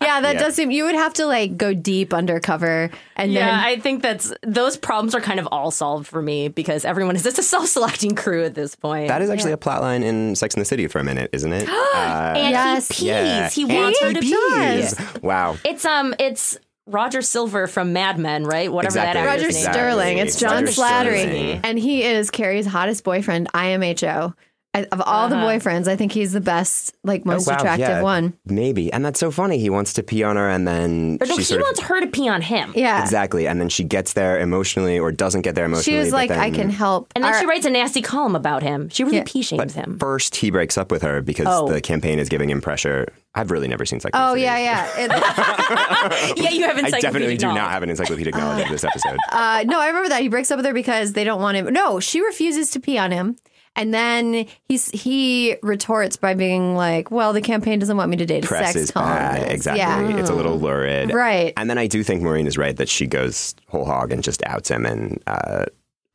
Yeah, 0.00 0.20
that 0.20 0.38
does 0.38 0.54
seem. 0.54 0.70
You 0.70 0.84
would 0.84 0.94
have 0.94 1.14
to 1.14 1.26
like 1.26 1.56
go 1.56 1.74
deep 1.74 2.12
undercover, 2.14 2.90
and 3.16 3.32
yeah, 3.32 3.46
then 3.46 3.54
I 3.54 3.76
think 3.78 4.02
that's 4.02 4.32
those 4.42 4.76
problems 4.76 5.14
are 5.14 5.20
kind 5.20 5.40
of 5.40 5.48
all 5.50 5.70
solved 5.70 6.06
for 6.06 6.22
me 6.22 6.48
because 6.48 6.84
everyone 6.84 7.16
is 7.16 7.22
just 7.22 7.38
a 7.38 7.42
self-selecting 7.42 8.14
crew 8.14 8.44
at 8.44 8.54
this 8.54 8.74
point. 8.74 9.08
That 9.08 9.22
is 9.22 9.30
actually 9.30 9.52
a 9.52 9.56
plot 9.56 9.82
line 9.82 10.02
in 10.02 10.34
Sex 10.36 10.54
and 10.54 10.60
the 10.60 10.64
City 10.66 10.86
for 10.86 10.98
a 10.98 11.04
minute, 11.04 11.30
isn't 11.32 11.52
it? 11.52 11.68
Uh, 11.96 12.34
and 12.36 12.50
Yes. 12.50 12.88
he 12.88 12.94
pees. 12.94 13.02
yeah. 13.04 13.48
He 13.48 13.62
And 13.62 13.72
wants 13.72 14.00
her 14.00 14.08
he 14.08 14.14
to 14.14 14.20
pee. 14.20 15.20
Wow. 15.22 15.56
It's 15.64 15.84
um, 15.84 16.14
it's 16.18 16.58
Roger 16.86 17.20
Silver 17.22 17.66
from 17.66 17.92
Mad 17.92 18.18
Men, 18.18 18.44
right? 18.44 18.72
Whatever 18.72 18.98
Exactly. 18.98 19.20
that 19.20 19.26
Roger 19.26 19.40
actor's 19.42 19.54
name. 19.54 19.60
Exactly. 19.66 19.80
Sterling. 19.82 20.18
It's 20.18 20.36
John 20.38 20.52
Roger 20.64 20.66
Slattery, 20.66 21.22
Sterling. 21.22 21.60
and 21.64 21.78
he 21.78 22.02
is 22.04 22.30
Carrie's 22.30 22.66
hottest 22.66 23.02
boyfriend. 23.04 23.48
IMHO. 23.52 24.34
I, 24.76 24.86
of 24.92 25.00
all 25.00 25.28
the 25.28 25.36
boyfriends, 25.36 25.88
I 25.88 25.96
think 25.96 26.12
he's 26.12 26.32
the 26.32 26.40
best, 26.40 26.94
like 27.04 27.24
most 27.24 27.48
Oh, 27.48 27.52
wow, 27.52 27.56
attractive 27.58 27.88
yeah. 27.88 28.02
one. 28.02 28.34
Maybe. 28.44 28.92
And 28.92 29.04
that's 29.04 29.18
so 29.20 29.30
funny. 29.30 29.58
He 29.58 29.70
wants 29.70 29.92
to 29.94 30.02
pee 30.02 30.22
on 30.22 30.36
her 30.36 30.48
and 30.48 30.66
then 30.66 31.18
Or 31.20 31.26
no, 31.26 31.34
she 31.34 31.40
he 31.40 31.44
sort 31.44 31.62
wants 31.62 31.80
of 31.80 31.86
her 31.86 32.00
to 32.00 32.06
pee 32.06 32.28
on 32.28 32.42
him. 32.42 32.72
Yeah. 32.76 33.02
Exactly. 33.02 33.46
And 33.48 33.60
then 33.60 33.68
she 33.68 33.84
gets 33.84 34.12
there 34.12 34.38
emotionally 34.38 34.98
or 34.98 35.12
doesn't 35.12 35.42
get 35.42 35.54
there 35.54 35.64
emotionally. 35.64 35.98
She 35.98 35.98
was 35.98 36.10
but 36.10 36.16
like, 36.16 36.28
then 36.30 36.40
I 36.40 36.50
can 36.50 36.70
help. 36.70 37.12
And 37.14 37.24
then 37.24 37.32
Our- 37.32 37.40
she 37.40 37.46
writes 37.46 37.64
a 37.66 37.70
nasty 37.70 38.02
column 38.02 38.36
about 38.36 38.62
him. 38.62 38.88
She 38.90 39.04
really 39.04 39.16
Yeah. 39.18 39.24
pee 39.26 39.42
shames 39.42 39.74
him. 39.74 39.98
First, 39.98 40.36
he 40.36 40.50
breaks 40.50 40.76
up 40.78 40.90
with 40.92 41.02
her 41.02 41.22
because 41.22 41.46
Oh. 41.48 41.68
the 41.68 41.80
campaign 41.80 42.18
is 42.18 42.28
giving 42.28 42.50
him 42.50 42.60
pressure. 42.60 43.06
I've 43.34 43.50
really 43.50 43.68
never 43.68 43.84
seen 43.84 44.00
Sex 44.00 44.12
and 44.14 44.22
Oh 44.22 44.32
City. 44.34 44.42
yeah, 44.44 44.58
yeah. 44.58 46.32
Yeah, 46.36 46.50
you 46.50 46.62
have 46.66 46.78
I 46.82 46.90
definitely 47.00 47.36
do 47.36 47.46
knowledge. 47.46 47.60
not 47.62 47.70
have 47.70 47.82
an 47.82 47.90
encyclopedic 47.90 48.34
knowledge 48.34 48.64
of 48.64 48.70
this 48.70 48.84
episode. 48.84 49.16
uh, 49.32 49.64
no, 49.66 49.80
I 49.80 49.88
remember 49.88 50.08
that 50.10 50.22
he 50.22 50.28
breaks 50.28 50.50
up 50.50 50.56
with 50.56 50.66
her 50.66 50.72
because 50.74 51.12
they 51.12 51.24
don't 51.24 51.40
want 51.40 51.56
him. 51.56 51.72
No, 51.72 52.00
she 52.00 52.20
refuses 52.20 52.70
to 52.72 52.80
pee 52.80 52.98
on 52.98 53.10
him, 53.12 53.36
and 53.76 53.94
then 53.94 54.46
he's 54.64 54.90
he 54.90 55.56
retorts 55.62 56.16
by 56.16 56.34
being 56.34 56.74
like, 56.74 57.10
"Well, 57.10 57.32
the 57.32 57.40
campaign 57.40 57.78
doesn't 57.78 57.96
want 57.96 58.10
me 58.10 58.16
to 58.16 58.26
date 58.26 58.44
a 58.44 58.48
Press 58.48 58.72
sex 58.72 58.76
is 58.76 58.90
bad. 58.90 59.28
columnist." 59.30 59.54
Exactly. 59.54 59.78
Yeah. 60.14 60.20
It's 60.20 60.30
a 60.30 60.34
little 60.34 60.58
lurid. 60.58 61.12
Right. 61.14 61.52
And 61.56 61.70
then 61.70 61.78
I 61.78 61.86
do 61.86 62.02
think 62.02 62.22
Maureen 62.22 62.46
is 62.46 62.58
right 62.58 62.76
that 62.76 62.88
she 62.88 63.06
goes 63.06 63.54
whole 63.68 63.84
hog 63.84 64.10
and 64.12 64.22
just 64.24 64.42
outs 64.46 64.70
him 64.70 64.84
and 64.86 65.22
uh, 65.26 65.66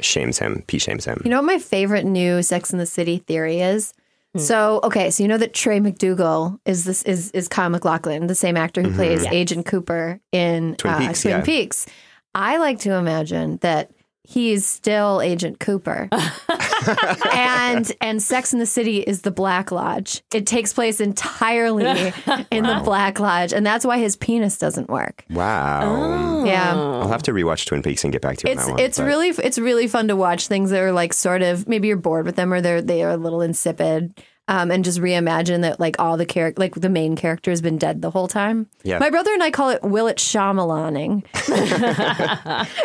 shames 0.01 0.37
him, 0.39 0.63
pee 0.67 0.79
shames 0.79 1.05
him. 1.05 1.21
You 1.23 1.29
know 1.29 1.37
what 1.37 1.45
my 1.45 1.59
favorite 1.59 2.05
new 2.05 2.41
Sex 2.43 2.73
in 2.73 2.79
the 2.79 2.85
City 2.85 3.19
theory 3.19 3.61
is? 3.61 3.93
Hmm. 4.33 4.39
So 4.39 4.79
okay, 4.83 5.09
so 5.11 5.23
you 5.23 5.27
know 5.29 5.37
that 5.37 5.53
Trey 5.53 5.79
MacDougal 5.79 6.59
is 6.65 6.85
this 6.85 7.03
is 7.03 7.31
is 7.31 7.47
Kyle 7.47 7.69
MacLachlan, 7.69 8.27
the 8.27 8.35
same 8.35 8.57
actor 8.57 8.81
who 8.81 8.93
plays 8.93 9.25
Agent 9.27 9.65
Cooper 9.65 10.19
in 10.31 10.63
Mm-hmm. 10.63 10.73
Twin 10.75 10.93
uh, 10.93 10.99
Peaks, 10.99 11.21
Twin 11.21 11.31
yeah. 11.37 11.41
Peaks. 11.43 11.85
I 12.33 12.57
like 12.57 12.79
to 12.79 12.93
imagine 12.93 13.57
that 13.57 13.91
he's 14.31 14.65
still 14.65 15.21
Agent 15.21 15.59
Cooper, 15.59 16.07
and 17.33 17.91
and 18.01 18.21
Sex 18.21 18.53
in 18.53 18.59
the 18.59 18.65
City 18.65 18.99
is 18.99 19.21
the 19.21 19.31
Black 19.31 19.71
Lodge. 19.71 20.21
It 20.33 20.45
takes 20.47 20.73
place 20.73 20.99
entirely 21.01 21.85
in 22.51 22.63
the 22.63 22.81
Black 22.83 23.19
Lodge, 23.19 23.53
and 23.53 23.65
that's 23.65 23.85
why 23.85 23.97
his 23.97 24.15
penis 24.15 24.57
doesn't 24.57 24.89
work. 24.89 25.25
Wow. 25.29 25.81
Oh. 25.83 26.45
Yeah. 26.45 26.73
I'll 26.75 27.07
have 27.07 27.23
to 27.23 27.33
rewatch 27.33 27.65
Twin 27.65 27.81
Peaks 27.83 28.03
and 28.03 28.11
get 28.11 28.21
back 28.21 28.37
to 28.37 28.47
you 28.47 28.53
It's 28.53 28.63
on 28.65 28.71
one. 28.71 28.79
it's 28.79 28.97
but- 28.97 29.05
really 29.05 29.27
it's 29.29 29.59
really 29.59 29.87
fun 29.87 30.07
to 30.07 30.15
watch 30.15 30.47
things 30.47 30.71
that 30.71 30.79
are 30.81 30.91
like 30.91 31.13
sort 31.13 31.41
of 31.41 31.67
maybe 31.67 31.87
you're 31.87 31.97
bored 31.97 32.25
with 32.25 32.35
them 32.35 32.51
or 32.53 32.61
they're 32.61 32.81
they 32.81 33.03
are 33.03 33.11
a 33.11 33.17
little 33.17 33.41
insipid. 33.41 34.19
Um, 34.47 34.69
and 34.69 34.83
just 34.83 34.99
reimagine 34.99 35.61
that 35.61 35.79
like 35.79 35.95
all 35.97 36.17
the 36.17 36.25
character 36.25 36.59
like 36.59 36.75
the 36.75 36.89
main 36.89 37.15
character 37.15 37.51
has 37.51 37.61
been 37.61 37.77
dead 37.77 38.01
the 38.01 38.11
whole 38.11 38.27
time. 38.27 38.67
Yeah. 38.83 38.99
My 38.99 39.09
brother 39.09 39.31
and 39.31 39.41
I 39.41 39.49
call 39.49 39.69
it 39.69 39.81
will 39.81 40.07
it 40.07 40.17
Shyamalaning. 40.17 41.23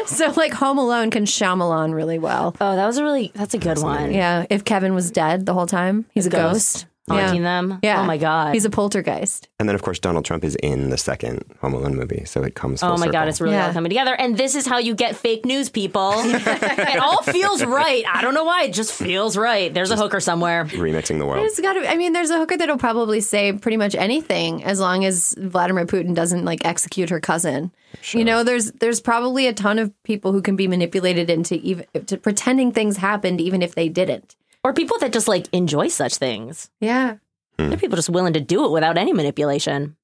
so 0.07 0.33
like 0.37 0.53
Home 0.53 0.79
Alone 0.79 1.11
can 1.11 1.25
Shyamalan 1.25 1.93
really 1.93 2.19
well. 2.21 2.55
Oh, 2.61 2.77
that 2.77 2.87
was 2.87 2.99
a 2.99 3.03
really 3.03 3.33
that's 3.35 3.55
a 3.55 3.59
good 3.59 3.79
one. 3.79 4.13
Yeah. 4.13 4.47
If 4.49 4.65
Kevin 4.65 4.95
was 4.95 5.11
dead 5.11 5.47
the 5.47 5.55
whole 5.55 5.67
time, 5.67 6.05
he's 6.13 6.27
a 6.27 6.31
ghost. 6.31 6.87
Haunting 7.09 7.29
oh 7.29 7.35
Yeah. 7.35 7.61
them. 7.61 7.79
Yeah. 7.85 8.01
Oh 8.01 8.05
my 8.05 8.17
god. 8.19 8.53
He's 8.55 8.65
a 8.65 8.71
poltergeist. 8.71 9.49
And 9.61 9.69
then, 9.69 9.77
of 9.77 9.83
course, 9.83 10.01
Donald 10.01 10.25
Trump 10.25 10.43
is 10.45 10.57
in 10.57 10.91
the 10.91 10.99
second 10.99 11.45
Home 11.61 11.73
Alone 11.75 11.95
movie, 11.95 12.25
so 12.25 12.43
it 12.43 12.57
comes. 12.57 12.81
Full 12.81 12.91
Oh 12.91 12.97
my 12.97 13.07
god, 13.09 13.29
it's 13.29 13.41
really 13.41 13.55
Yeah. 13.55 13.69
all 13.69 13.73
coming 13.73 13.91
together. 13.91 14.15
And 14.15 14.37
this 14.37 14.57
is 14.57 14.67
how 14.67 14.79
you 14.79 14.95
get 14.95 15.15
fake 15.15 15.45
news, 15.45 15.69
people. 15.69 16.13
it 16.17 16.99
all 16.99 17.23
feels 17.23 17.65
right. 17.65 18.05
I 18.13 18.23
don't 18.23 18.35
know 18.35 18.43
why. 18.45 18.65
It 18.65 18.73
just 18.73 18.93
feels 18.93 19.37
right. 19.37 19.73
There's 19.73 19.93
a 19.93 19.97
hooker 19.97 20.19
somewhere. 20.19 20.65
remixing 20.65 21.19
the 21.19 21.27
world. 21.27 21.43
There's 21.45 21.61
got. 21.61 21.77
I 21.87 21.97
mean, 21.97 22.13
there's 22.13 22.31
a 22.31 22.39
hooker 22.39 22.57
that'll 22.57 22.77
probably 22.77 23.21
say 23.21 23.53
pretty 23.53 23.77
much 23.77 23.95
anything 23.95 24.65
as 24.65 24.81
long 24.81 25.05
as 25.05 25.35
Vladimir 25.39 25.87
Putin 25.87 26.15
doesn't 26.15 26.45
like 26.45 26.65
execute 26.67 27.11
her 27.11 27.21
cousin. 27.21 27.71
You 28.11 28.25
know, 28.25 28.43
there's 28.43 28.73
there's 28.73 29.01
probably 29.01 29.47
a 29.47 29.53
ton 29.53 29.79
of 29.79 29.93
people 30.03 30.33
who 30.33 30.43
can 30.43 30.57
be 30.57 30.67
manipulated 30.67 31.31
into 31.31 31.55
even 31.57 31.87
to 32.07 32.17
pretending 32.17 32.73
things 32.73 32.97
happened 32.97 33.41
even 33.41 33.63
if 33.63 33.75
they 33.77 33.89
didn't. 33.89 34.35
Or 34.67 34.73
people 34.73 34.99
that 34.99 35.13
just 35.13 35.29
like 35.29 35.47
enjoy 35.53 35.87
such 35.87 36.17
things. 36.17 36.71
Yeah. 36.81 37.19
Hmm. 37.57 37.69
There 37.69 37.75
are 37.75 37.81
people 37.81 37.95
just 37.95 38.11
willing 38.11 38.33
to 38.33 38.41
do 38.41 38.65
it 38.65 38.73
without 38.73 38.99
any 38.99 39.13
manipulation. 39.13 39.97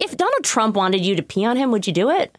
If 0.00 0.16
Donald 0.16 0.42
Trump 0.42 0.74
wanted 0.74 1.04
you 1.04 1.14
to 1.14 1.22
pee 1.22 1.44
on 1.44 1.56
him, 1.56 1.70
would 1.70 1.86
you 1.86 1.92
do 1.92 2.10
it? 2.10 2.36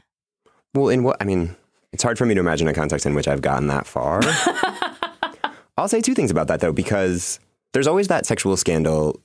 Well, 0.73 0.89
in 0.89 1.03
what 1.03 1.15
I 1.21 1.23
mean, 1.23 1.55
it's 1.93 2.03
hard 2.03 2.17
for 2.17 2.25
me 2.25 2.33
to 2.33 2.41
imagine 2.41 2.67
a 2.67 2.73
context 2.73 3.05
in 3.05 3.15
which 3.15 3.29
I've 3.29 3.41
gotten 3.41 3.67
that 3.67 3.87
far. 3.87 4.19
I'll 5.77 5.87
say 5.87 6.01
two 6.01 6.13
things 6.13 6.31
about 6.31 6.49
that 6.49 6.59
though, 6.59 6.73
because 6.73 7.39
there's 7.71 7.87
always 7.87 8.09
that 8.09 8.25
sexual 8.25 8.57
scandal. 8.57 9.17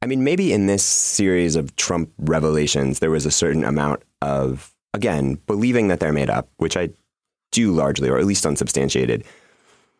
I 0.00 0.06
mean, 0.06 0.22
maybe 0.22 0.52
in 0.52 0.66
this 0.66 0.84
series 0.84 1.56
of 1.56 1.74
Trump 1.74 2.12
revelations, 2.18 3.00
there 3.00 3.10
was 3.10 3.26
a 3.26 3.32
certain 3.32 3.64
amount 3.64 4.04
of, 4.20 4.72
again, 4.94 5.40
believing 5.48 5.88
that 5.88 5.98
they're 5.98 6.12
made 6.12 6.30
up, 6.30 6.48
which 6.58 6.76
I 6.76 6.90
do 7.50 7.72
largely, 7.72 8.08
or 8.08 8.18
at 8.18 8.26
least 8.26 8.46
unsubstantiated. 8.46 9.24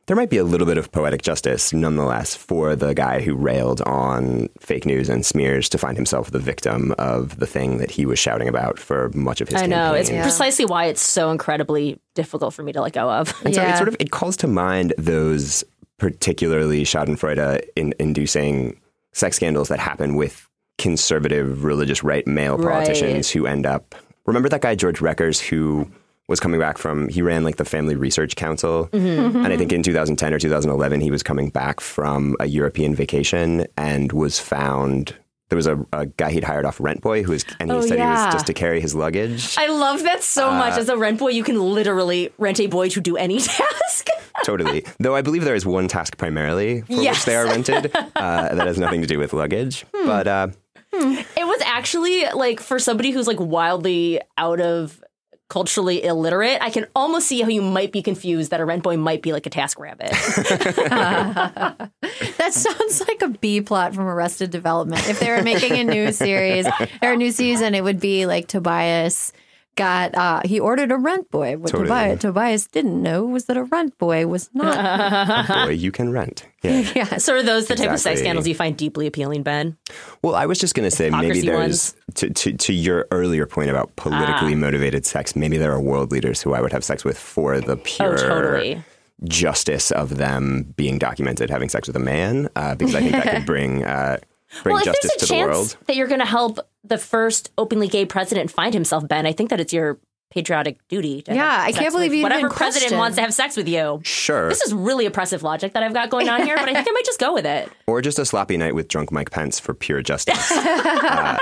There 0.06 0.16
might 0.16 0.30
be 0.30 0.38
a 0.38 0.44
little 0.44 0.66
bit 0.66 0.78
of 0.78 0.90
poetic 0.90 1.22
justice, 1.22 1.72
nonetheless, 1.72 2.34
for 2.34 2.74
the 2.74 2.92
guy 2.92 3.20
who 3.20 3.36
railed 3.36 3.80
on 3.82 4.48
fake 4.58 4.84
news 4.84 5.08
and 5.08 5.24
smears 5.24 5.68
to 5.68 5.78
find 5.78 5.96
himself 5.96 6.32
the 6.32 6.40
victim 6.40 6.92
of 6.98 7.38
the 7.38 7.46
thing 7.46 7.78
that 7.78 7.92
he 7.92 8.04
was 8.04 8.18
shouting 8.18 8.48
about 8.48 8.80
for 8.80 9.10
much 9.14 9.40
of 9.40 9.48
his 9.48 9.62
I 9.62 9.66
know. 9.66 9.94
It's 9.94 10.08
campaign. 10.08 10.24
precisely 10.24 10.64
why 10.64 10.86
it's 10.86 11.00
so 11.00 11.30
incredibly 11.30 12.00
difficult 12.14 12.52
for 12.52 12.64
me 12.64 12.72
to 12.72 12.82
let 12.82 12.92
go 12.92 13.08
of. 13.08 13.32
And 13.44 13.54
so 13.54 13.62
it 13.62 13.76
sort 13.76 13.88
of 13.88 13.96
it 14.00 14.10
calls 14.10 14.36
to 14.38 14.48
mind 14.48 14.92
those 14.98 15.62
particularly 15.98 16.82
Schadenfreude 16.82 17.64
in 17.76 17.94
inducing 18.00 18.80
sex 19.12 19.36
scandals 19.36 19.68
that 19.68 19.78
happen 19.78 20.16
with 20.16 20.48
conservative 20.78 21.62
religious 21.62 22.02
right 22.02 22.26
male 22.26 22.58
politicians 22.58 23.30
who 23.30 23.46
end 23.46 23.66
up 23.66 23.94
remember 24.26 24.48
that 24.48 24.62
guy 24.62 24.74
George 24.74 24.98
Rekers 24.98 25.38
who 25.38 25.88
was 26.32 26.40
coming 26.40 26.58
back 26.58 26.78
from 26.78 27.08
he 27.08 27.20
ran 27.22 27.44
like 27.44 27.56
the 27.56 27.64
Family 27.64 27.94
Research 27.94 28.36
Council 28.36 28.88
and 28.92 29.46
I 29.46 29.56
think 29.56 29.72
in 29.72 29.82
2010 29.82 30.32
or 30.34 30.38
2011 30.38 31.00
he 31.00 31.10
was 31.10 31.22
coming 31.22 31.50
back 31.50 31.80
from 31.80 32.34
a 32.40 32.46
European 32.46 32.94
vacation 32.94 33.66
and 33.76 34.10
was 34.12 34.38
found 34.38 35.14
there 35.50 35.56
was 35.56 35.66
a, 35.66 35.84
a 35.92 36.06
guy 36.06 36.30
he'd 36.30 36.44
hired 36.44 36.64
off 36.64 36.80
Rent 36.80 37.02
Boy 37.02 37.22
who 37.22 37.32
was, 37.32 37.44
and 37.60 37.70
he 37.70 37.76
Oh, 37.76 37.80
said 37.82 37.98
he 37.98 38.04
was 38.06 38.32
just 38.32 38.46
to 38.46 38.54
carry 38.54 38.80
his 38.80 38.94
luggage. 38.94 39.54
I 39.58 39.66
love 39.66 40.02
that 40.04 40.22
so 40.22 40.50
much. 40.50 40.78
As 40.78 40.88
a 40.88 40.96
rent 40.96 41.18
boy, 41.18 41.28
you 41.28 41.44
can 41.44 41.60
literally 41.60 42.32
rent 42.38 42.58
a 42.58 42.68
boy 42.68 42.88
to 42.88 43.02
do 43.02 43.18
any 43.18 43.38
task. 43.58 44.08
totally. 44.44 44.86
Though 44.98 45.14
I 45.14 45.20
believe 45.20 45.44
there 45.44 45.54
is 45.54 45.66
one 45.66 45.88
task 45.88 46.16
primarily 46.16 46.80
for 46.80 46.92
Yes. 46.94 47.16
which 47.16 47.24
they 47.26 47.36
are 47.36 47.44
rented 47.46 47.90
uh, 48.16 48.54
that 48.54 48.66
has 48.66 48.78
nothing 48.78 49.02
to 49.02 49.06
do 49.06 49.18
with 49.18 49.34
luggage. 49.34 49.84
Hmm. 49.94 50.06
But 50.06 50.26
uh, 50.26 50.48
It 50.94 51.46
was 51.46 51.60
actually 51.66 52.24
like 52.34 52.58
for 52.60 52.78
somebody 52.78 53.10
who's 53.10 53.26
like 53.26 53.38
wildly 53.40 54.20
out 54.38 54.60
of 54.60 55.04
culturally 55.52 56.02
illiterate, 56.02 56.56
I 56.62 56.70
can 56.70 56.86
almost 56.96 57.26
see 57.26 57.42
how 57.42 57.48
you 57.48 57.60
might 57.60 57.92
be 57.92 58.00
confused 58.00 58.52
that 58.52 58.60
a 58.60 58.64
rent 58.64 58.82
boy 58.82 58.96
might 58.96 59.20
be 59.20 59.34
like 59.34 59.44
a 59.44 59.50
TaskRabbit. 59.50 60.08
That 62.38 62.54
sounds 62.54 63.00
like 63.06 63.22
a 63.22 63.28
B 63.28 63.60
plot 63.60 63.94
from 63.94 64.06
Arrested 64.06 64.50
Development. 64.50 65.06
If 65.08 65.20
they 65.20 65.30
were 65.30 65.42
making 65.42 65.74
a 65.74 65.84
new 65.84 66.10
series 66.10 66.66
or 67.00 67.12
a 67.12 67.16
new 67.16 67.30
season, 67.30 67.74
it 67.74 67.84
would 67.84 68.00
be 68.00 68.26
like 68.26 68.48
Tobias 68.48 69.32
got 69.76 70.14
uh 70.14 70.40
he 70.44 70.60
ordered 70.60 70.92
a 70.92 70.96
rent 70.96 71.30
boy. 71.30 71.56
What 71.56 71.70
Totally. 71.70 71.88
Tobias, 71.88 72.20
Tobias 72.20 72.66
didn't 72.66 73.02
know 73.02 73.24
was 73.24 73.46
that 73.46 73.56
a 73.56 73.64
rent 73.64 73.96
boy 73.98 74.26
was 74.26 74.50
not. 74.52 74.76
a 75.50 75.64
boy, 75.66 75.70
you 75.72 75.90
can 75.92 76.12
rent. 76.12 76.46
Yeah. 76.62 76.92
yeah. 76.94 77.16
so 77.16 77.34
are 77.34 77.42
those 77.42 77.66
the 77.66 77.74
type 77.74 77.90
of 77.90 77.98
sex 77.98 78.20
scandals 78.20 78.46
you 78.46 78.54
find 78.54 78.76
deeply 78.76 79.08
appealing, 79.08 79.42
Ben? 79.42 79.76
Well, 80.22 80.36
I 80.36 80.46
was 80.46 80.60
just 80.60 80.76
going 80.76 80.88
to 80.88 80.94
say 80.94 81.10
maybe 81.10 81.40
Hypocrisy 81.40 81.46
there's 81.48 81.94
to, 82.14 82.30
to 82.30 82.52
to 82.56 82.72
your 82.72 83.08
earlier 83.10 83.46
point 83.46 83.68
about 83.70 83.90
Ah. 83.98 84.02
politically 84.02 84.54
motivated 84.54 85.04
sex. 85.04 85.34
Maybe 85.34 85.56
there 85.58 85.72
are 85.72 85.80
world 85.80 86.12
leaders 86.12 86.40
who 86.40 86.54
I 86.54 86.60
would 86.60 86.70
have 86.72 86.84
sex 86.84 87.04
with 87.04 87.18
for 87.18 87.60
the 87.60 87.76
pure 87.76 88.12
Oh, 88.14 88.16
totally. 88.28 88.84
justice 89.24 89.90
of 89.90 90.18
them 90.18 90.72
being 90.76 90.98
documented 90.98 91.50
having 91.50 91.68
sex 91.68 91.88
with 91.88 91.96
a 91.96 92.00
man, 92.00 92.48
uh, 92.54 92.76
because 92.76 92.94
I 92.94 93.00
think 93.00 93.12
that 93.12 93.34
could 93.34 93.46
bring 93.54 93.84
uh, 93.84 94.18
bring 94.62 94.74
Well, 94.74 94.80
if 94.80 94.86
justice 94.86 95.10
there's 95.10 95.28
to 95.28 95.34
a 95.34 95.38
the 95.38 95.44
chance 95.46 95.56
world. 95.56 95.76
that 95.86 95.96
you're 95.96 96.08
going 96.08 96.20
to 96.20 96.26
help 96.26 96.58
the 96.84 96.98
first 96.98 97.50
openly 97.58 97.88
gay 97.88 98.04
president 98.06 98.50
find 98.50 98.74
himself, 98.74 99.06
Ben, 99.08 99.26
I 99.26 99.32
think 99.32 99.50
that 99.50 99.60
it's 99.60 99.72
your 99.72 99.98
patriotic 100.30 100.78
duty. 100.88 101.20
To 101.20 101.34
Yeah, 101.34 101.58
have 101.58 101.68
I 101.68 101.72
can't 101.72 101.92
believe 101.92 102.14
you 102.14 102.22
whatever 102.22 102.48
president 102.48 102.88
question. 102.88 102.98
wants 102.98 103.16
to 103.16 103.20
have 103.22 103.34
sex 103.34 103.54
with 103.54 103.68
you. 103.68 104.00
Sure, 104.02 104.48
This 104.48 104.62
is 104.62 104.72
really 104.72 105.04
oppressive 105.04 105.42
logic 105.42 105.74
that 105.74 105.82
I've 105.82 105.92
got 105.92 106.08
going 106.08 106.30
on 106.30 106.42
here, 106.42 106.56
but 106.56 106.70
I 106.70 106.72
think 106.72 106.88
I 106.88 106.90
might 106.90 107.04
just 107.04 107.20
go 107.20 107.34
with 107.34 107.44
it. 107.44 107.70
or 107.86 108.00
just 108.00 108.18
a 108.18 108.24
sloppy 108.24 108.56
night 108.56 108.74
with 108.74 108.88
drunk 108.88 109.12
Mike 109.12 109.30
Pence 109.30 109.60
for 109.60 109.74
pure 109.74 110.00
justice, 110.00 110.50
uh, 110.50 111.36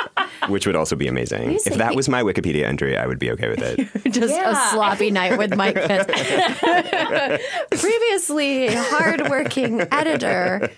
which 0.48 0.66
would 0.66 0.74
also 0.74 0.96
be 0.96 1.06
amazing. 1.06 1.52
If 1.52 1.74
that 1.76 1.94
was 1.94 2.08
my 2.08 2.24
Wikipedia 2.24 2.64
entry, 2.64 2.96
I 2.96 3.06
would 3.06 3.20
be 3.20 3.30
okay 3.30 3.48
with 3.48 3.60
it. 3.62 3.88
Just 4.12 4.34
Yeah. 4.34 4.50
a 4.50 4.70
sloppy 4.72 5.12
night 5.12 5.38
with 5.38 5.54
Mike 5.54 5.76
Pence. 5.76 6.10
Previously, 7.80 8.74
hardworking 8.74 9.82
editor. 9.92 10.68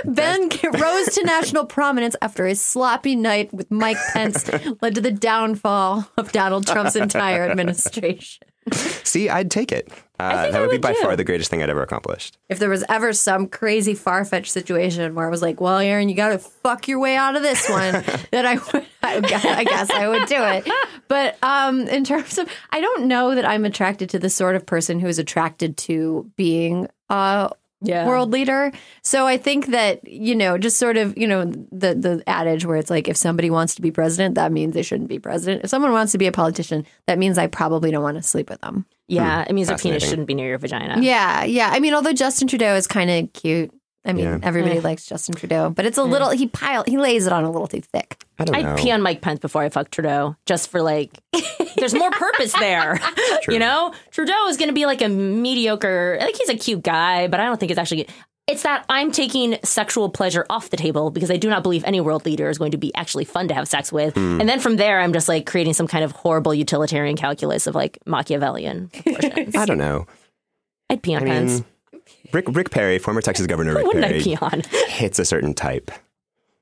ben 0.04 0.48
rose 0.80 1.06
to 1.14 1.24
national 1.24 1.66
prominence 1.66 2.16
after 2.22 2.46
a 2.46 2.54
sloppy 2.54 3.16
night 3.16 3.52
with 3.52 3.70
Mike 3.70 3.98
Pence 4.12 4.50
led 4.82 4.94
to 4.94 5.00
the 5.00 5.10
downfall 5.10 6.08
of 6.16 6.32
Donald 6.32 6.66
Trump's 6.66 6.96
entire 6.96 7.44
administration. 7.50 8.46
See, 8.72 9.30
I'd 9.30 9.50
take 9.50 9.72
it. 9.72 9.90
Uh, 10.20 10.42
think 10.42 10.52
that 10.52 10.58
I 10.58 10.60
would 10.60 10.70
be 10.70 10.78
by 10.78 10.92
too. 10.92 11.00
far 11.00 11.16
the 11.16 11.24
greatest 11.24 11.50
thing 11.50 11.62
I'd 11.62 11.70
ever 11.70 11.82
accomplished. 11.82 12.36
If 12.48 12.58
there 12.58 12.68
was 12.68 12.84
ever 12.88 13.12
some 13.12 13.46
crazy 13.46 13.94
far 13.94 14.24
fetched 14.24 14.52
situation 14.52 15.14
where 15.14 15.26
I 15.26 15.30
was 15.30 15.40
like, 15.40 15.60
"Well, 15.60 15.78
Erin, 15.78 16.08
you 16.08 16.14
got 16.14 16.30
to 16.30 16.38
fuck 16.38 16.88
your 16.88 16.98
way 16.98 17.16
out 17.16 17.36
of 17.36 17.42
this 17.42 17.68
one," 17.70 18.04
then 18.30 18.44
I 18.44 18.54
would, 18.56 18.86
I 19.02 19.20
guess, 19.20 19.44
I 19.44 19.64
guess 19.64 19.90
I 19.90 20.08
would 20.08 20.26
do 20.26 20.36
it. 20.42 20.68
But 21.06 21.38
um, 21.42 21.88
in 21.88 22.04
terms 22.04 22.36
of, 22.36 22.48
I 22.70 22.80
don't 22.80 23.06
know 23.06 23.34
that 23.34 23.46
I'm 23.46 23.64
attracted 23.64 24.10
to 24.10 24.18
the 24.18 24.28
sort 24.28 24.56
of 24.56 24.66
person 24.66 25.00
who 25.00 25.06
is 25.06 25.18
attracted 25.18 25.76
to 25.78 26.30
being 26.36 26.88
a 27.08 27.50
Yeah. 27.80 28.06
world 28.06 28.32
leader. 28.32 28.72
So 29.02 29.26
I 29.26 29.36
think 29.36 29.66
that 29.66 30.06
you 30.06 30.34
know, 30.34 30.58
just 30.58 30.78
sort 30.78 30.96
of, 30.96 31.16
you 31.16 31.26
know, 31.26 31.44
the 31.44 31.94
the 31.94 32.22
adage 32.26 32.64
where 32.64 32.76
it's 32.76 32.90
like, 32.90 33.08
if 33.08 33.16
somebody 33.16 33.50
wants 33.50 33.74
to 33.76 33.82
be 33.82 33.90
president, 33.90 34.34
that 34.34 34.50
means 34.50 34.74
they 34.74 34.82
shouldn't 34.82 35.08
be 35.08 35.18
president. 35.18 35.62
If 35.64 35.70
someone 35.70 35.92
wants 35.92 36.12
to 36.12 36.18
be 36.18 36.26
a 36.26 36.32
politician, 36.32 36.84
that 37.06 37.18
means 37.18 37.38
I 37.38 37.46
probably 37.46 37.90
don't 37.90 38.02
want 38.02 38.16
to 38.16 38.22
sleep 38.22 38.50
with 38.50 38.60
them. 38.60 38.84
Yeah, 39.06 39.44
hmm. 39.44 39.50
it 39.50 39.54
means 39.54 39.68
your 39.68 39.78
penis 39.78 40.08
shouldn't 40.08 40.26
be 40.26 40.34
near 40.34 40.48
your 40.48 40.58
vagina. 40.58 41.00
Yeah, 41.00 41.44
yeah. 41.44 41.70
I 41.72 41.80
mean, 41.80 41.94
although 41.94 42.12
Justin 42.12 42.48
Trudeau 42.48 42.74
is 42.74 42.86
kind 42.86 43.10
of 43.10 43.32
cute. 43.32 43.72
I 44.04 44.12
mean, 44.12 44.24
Yeah. 44.24 44.38
everybody 44.42 44.80
likes 44.80 45.04
Justin 45.04 45.34
Trudeau, 45.34 45.70
but 45.70 45.84
it's 45.84 45.98
a 45.98 46.04
little 46.04 46.30
he 46.30 46.46
pile 46.46 46.84
he 46.86 46.96
lays 46.98 47.26
it 47.26 47.32
on 47.32 47.44
a 47.44 47.50
little 47.50 47.66
too 47.66 47.80
thick. 47.80 48.16
I 48.38 48.44
don't 48.44 48.62
know. 48.62 48.70
I'd 48.70 48.78
pee 48.78 48.90
on 48.92 49.02
Mike 49.02 49.20
Pence 49.20 49.40
before 49.40 49.62
I 49.62 49.68
fuck 49.68 49.90
Trudeau, 49.90 50.36
just 50.46 50.70
for 50.70 50.80
like, 50.80 51.10
there's 51.76 51.94
more 51.94 52.10
purpose 52.12 52.52
there. 52.52 53.00
you 53.48 53.58
know, 53.58 53.92
Trudeau 54.12 54.46
is 54.46 54.56
going 54.56 54.68
to 54.68 54.74
be 54.74 54.86
like 54.86 55.02
a 55.02 55.08
mediocre, 55.08 56.18
like 56.20 56.36
he's 56.36 56.48
a 56.48 56.56
cute 56.56 56.82
guy, 56.82 57.26
but 57.26 57.40
I 57.40 57.44
don't 57.44 57.58
think 57.58 57.70
it's 57.70 57.78
actually. 57.78 58.06
It's 58.46 58.62
that 58.62 58.86
I'm 58.88 59.12
taking 59.12 59.58
sexual 59.62 60.08
pleasure 60.08 60.46
off 60.48 60.70
the 60.70 60.78
table 60.78 61.10
because 61.10 61.30
I 61.30 61.36
do 61.36 61.50
not 61.50 61.62
believe 61.62 61.84
any 61.84 62.00
world 62.00 62.24
leader 62.24 62.48
is 62.48 62.56
going 62.56 62.70
to 62.70 62.78
be 62.78 62.94
actually 62.94 63.26
fun 63.26 63.46
to 63.48 63.54
have 63.54 63.68
sex 63.68 63.92
with. 63.92 64.14
Hmm. 64.14 64.40
And 64.40 64.48
then 64.48 64.58
from 64.58 64.76
there, 64.76 65.00
I'm 65.00 65.12
just 65.12 65.28
like 65.28 65.44
creating 65.44 65.74
some 65.74 65.86
kind 65.86 66.02
of 66.02 66.12
horrible 66.12 66.54
utilitarian 66.54 67.14
calculus 67.14 67.66
of 67.66 67.74
like 67.74 67.98
Machiavellian. 68.06 68.88
proportions. 69.04 69.54
I 69.54 69.66
don't 69.66 69.76
know. 69.76 70.06
I'd 70.88 71.02
pee 71.02 71.14
on 71.14 71.24
I 71.24 71.26
Pence. 71.26 71.62
Mean, 72.28 72.44
Rick 72.46 72.56
Rick 72.56 72.70
Perry, 72.70 72.98
former 72.98 73.20
Texas 73.20 73.46
Governor 73.46 73.74
Rick 73.74 73.86
What 73.86 73.94
would 73.96 74.04
I 74.04 74.08
Perry, 74.08 74.22
pee 74.22 74.36
on? 74.40 74.62
hits 74.88 75.18
a 75.18 75.24
certain 75.24 75.54
type. 75.54 75.90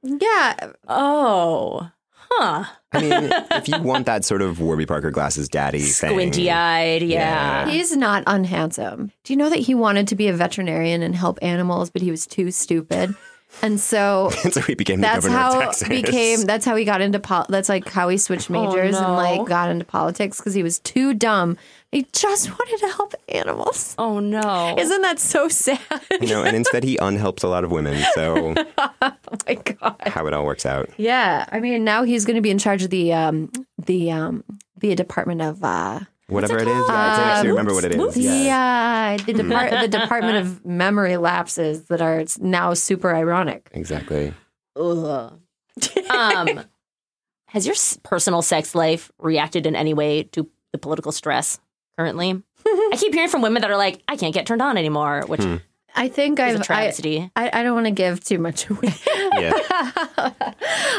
Yeah, 0.02 0.72
Oh, 0.88 1.90
huh. 2.14 2.64
I 2.92 3.00
mean, 3.00 3.30
if 3.52 3.68
you 3.68 3.78
want 3.82 4.06
that 4.06 4.24
sort 4.24 4.40
of 4.42 4.60
Warby 4.60 4.86
Parker 4.86 5.10
glasses 5.10 5.48
daddy 5.48 5.80
thing, 5.80 6.10
Squinty 6.10 6.50
eyed. 6.50 7.02
Yeah. 7.02 7.68
he's 7.68 7.96
not 7.96 8.22
unhandsome. 8.26 9.10
Do 9.24 9.32
you 9.32 9.36
know 9.36 9.50
that 9.50 9.58
he 9.58 9.74
wanted 9.74 10.06
to 10.08 10.14
be 10.16 10.28
a 10.28 10.32
veterinarian 10.32 11.02
and 11.02 11.14
help 11.14 11.38
animals, 11.42 11.90
but 11.90 12.02
he 12.02 12.10
was 12.10 12.26
too 12.26 12.50
stupid, 12.52 13.14
and 13.62 13.80
so 13.80 14.30
so 14.50 14.60
he 14.60 14.74
became 14.74 15.00
the 15.00 15.06
that's 15.06 15.24
governor 15.26 15.38
of 15.38 15.52
how 15.54 15.60
Texas. 15.60 15.88
became 15.88 16.40
that's 16.42 16.64
how 16.64 16.76
he 16.76 16.84
got 16.84 17.00
into 17.00 17.18
pol- 17.18 17.46
that's 17.48 17.68
like 17.68 17.88
how 17.88 18.08
he 18.08 18.18
switched 18.18 18.50
majors 18.50 18.96
and 18.96 19.06
no. 19.06 19.14
like 19.14 19.46
got 19.46 19.70
into 19.70 19.84
politics 19.84 20.38
because 20.38 20.54
he 20.54 20.62
was 20.62 20.78
too 20.80 21.14
dumb. 21.14 21.56
He 21.92 22.06
just 22.12 22.50
wanted 22.50 22.78
to 22.78 22.88
help 22.88 23.14
animals. 23.28 23.94
Oh 23.98 24.18
no. 24.20 24.74
Isn't 24.78 25.02
that 25.02 25.18
so 25.18 25.48
sad? 25.48 25.80
you 26.20 26.28
know, 26.28 26.42
and 26.42 26.56
instead 26.60 26.84
he 26.84 26.98
unhelps 26.98 27.42
a 27.42 27.48
lot 27.48 27.64
of 27.64 27.70
women. 27.70 28.02
So 28.14 28.54
oh 28.78 29.12
my 29.46 29.54
god. 29.54 29.96
how 30.02 30.26
it 30.26 30.34
all 30.34 30.44
works 30.44 30.66
out. 30.66 30.90
Yeah, 30.96 31.46
I 31.50 31.60
mean 31.60 31.84
now 31.84 32.02
he's 32.02 32.24
going 32.24 32.36
to 32.36 32.42
be 32.42 32.50
in 32.50 32.58
charge 32.58 32.82
of 32.82 32.90
the 32.90 33.12
um 33.12 33.50
the 33.78 34.10
um 34.10 34.44
the 34.78 34.94
department 34.94 35.40
of 35.40 35.64
uh 35.64 36.00
Whatever 36.28 36.58
it 36.58 36.66
is, 36.66 36.84
yeah, 36.88 36.94
I 36.94 37.30
actually 37.34 37.50
remember 37.50 37.72
what 37.72 37.84
it 37.84 37.94
is. 37.94 38.14
the 38.14 38.20
Yeah. 38.20 39.16
uh, 39.20 39.24
the 39.24 39.32
depart 39.32 39.70
the 39.70 39.88
department 39.88 40.36
of 40.38 40.64
memory 40.66 41.16
lapses 41.16 41.84
that 41.84 42.00
are 42.02 42.24
now 42.40 42.74
super 42.74 43.14
ironic. 43.14 43.70
Exactly. 43.72 44.34
Ugh. 44.74 45.38
um, 46.10 46.64
has 47.48 47.66
your 47.66 47.76
personal 48.02 48.42
sex 48.42 48.74
life 48.74 49.12
reacted 49.18 49.66
in 49.66 49.76
any 49.76 49.94
way 49.94 50.24
to 50.24 50.48
the 50.72 50.78
political 50.78 51.12
stress 51.12 51.60
currently? 51.96 52.42
I 52.66 52.96
keep 52.96 53.14
hearing 53.14 53.28
from 53.30 53.42
women 53.42 53.62
that 53.62 53.70
are 53.70 53.76
like, 53.76 54.02
I 54.08 54.16
can't 54.16 54.34
get 54.34 54.46
turned 54.46 54.62
on 54.62 54.76
anymore, 54.76 55.22
which 55.26 55.40
is 55.40 55.60
I 55.96 56.08
think 56.08 56.38
a 56.38 56.44
I've 56.44 56.60
I, 56.60 56.64
travesty. 56.64 57.30
I 57.34 57.50
I 57.52 57.62
don't 57.62 57.74
want 57.74 57.86
to 57.86 57.92
give 57.92 58.22
too 58.22 58.38
much 58.38 58.68
away. 58.70 58.94
Yeah. 59.38 59.52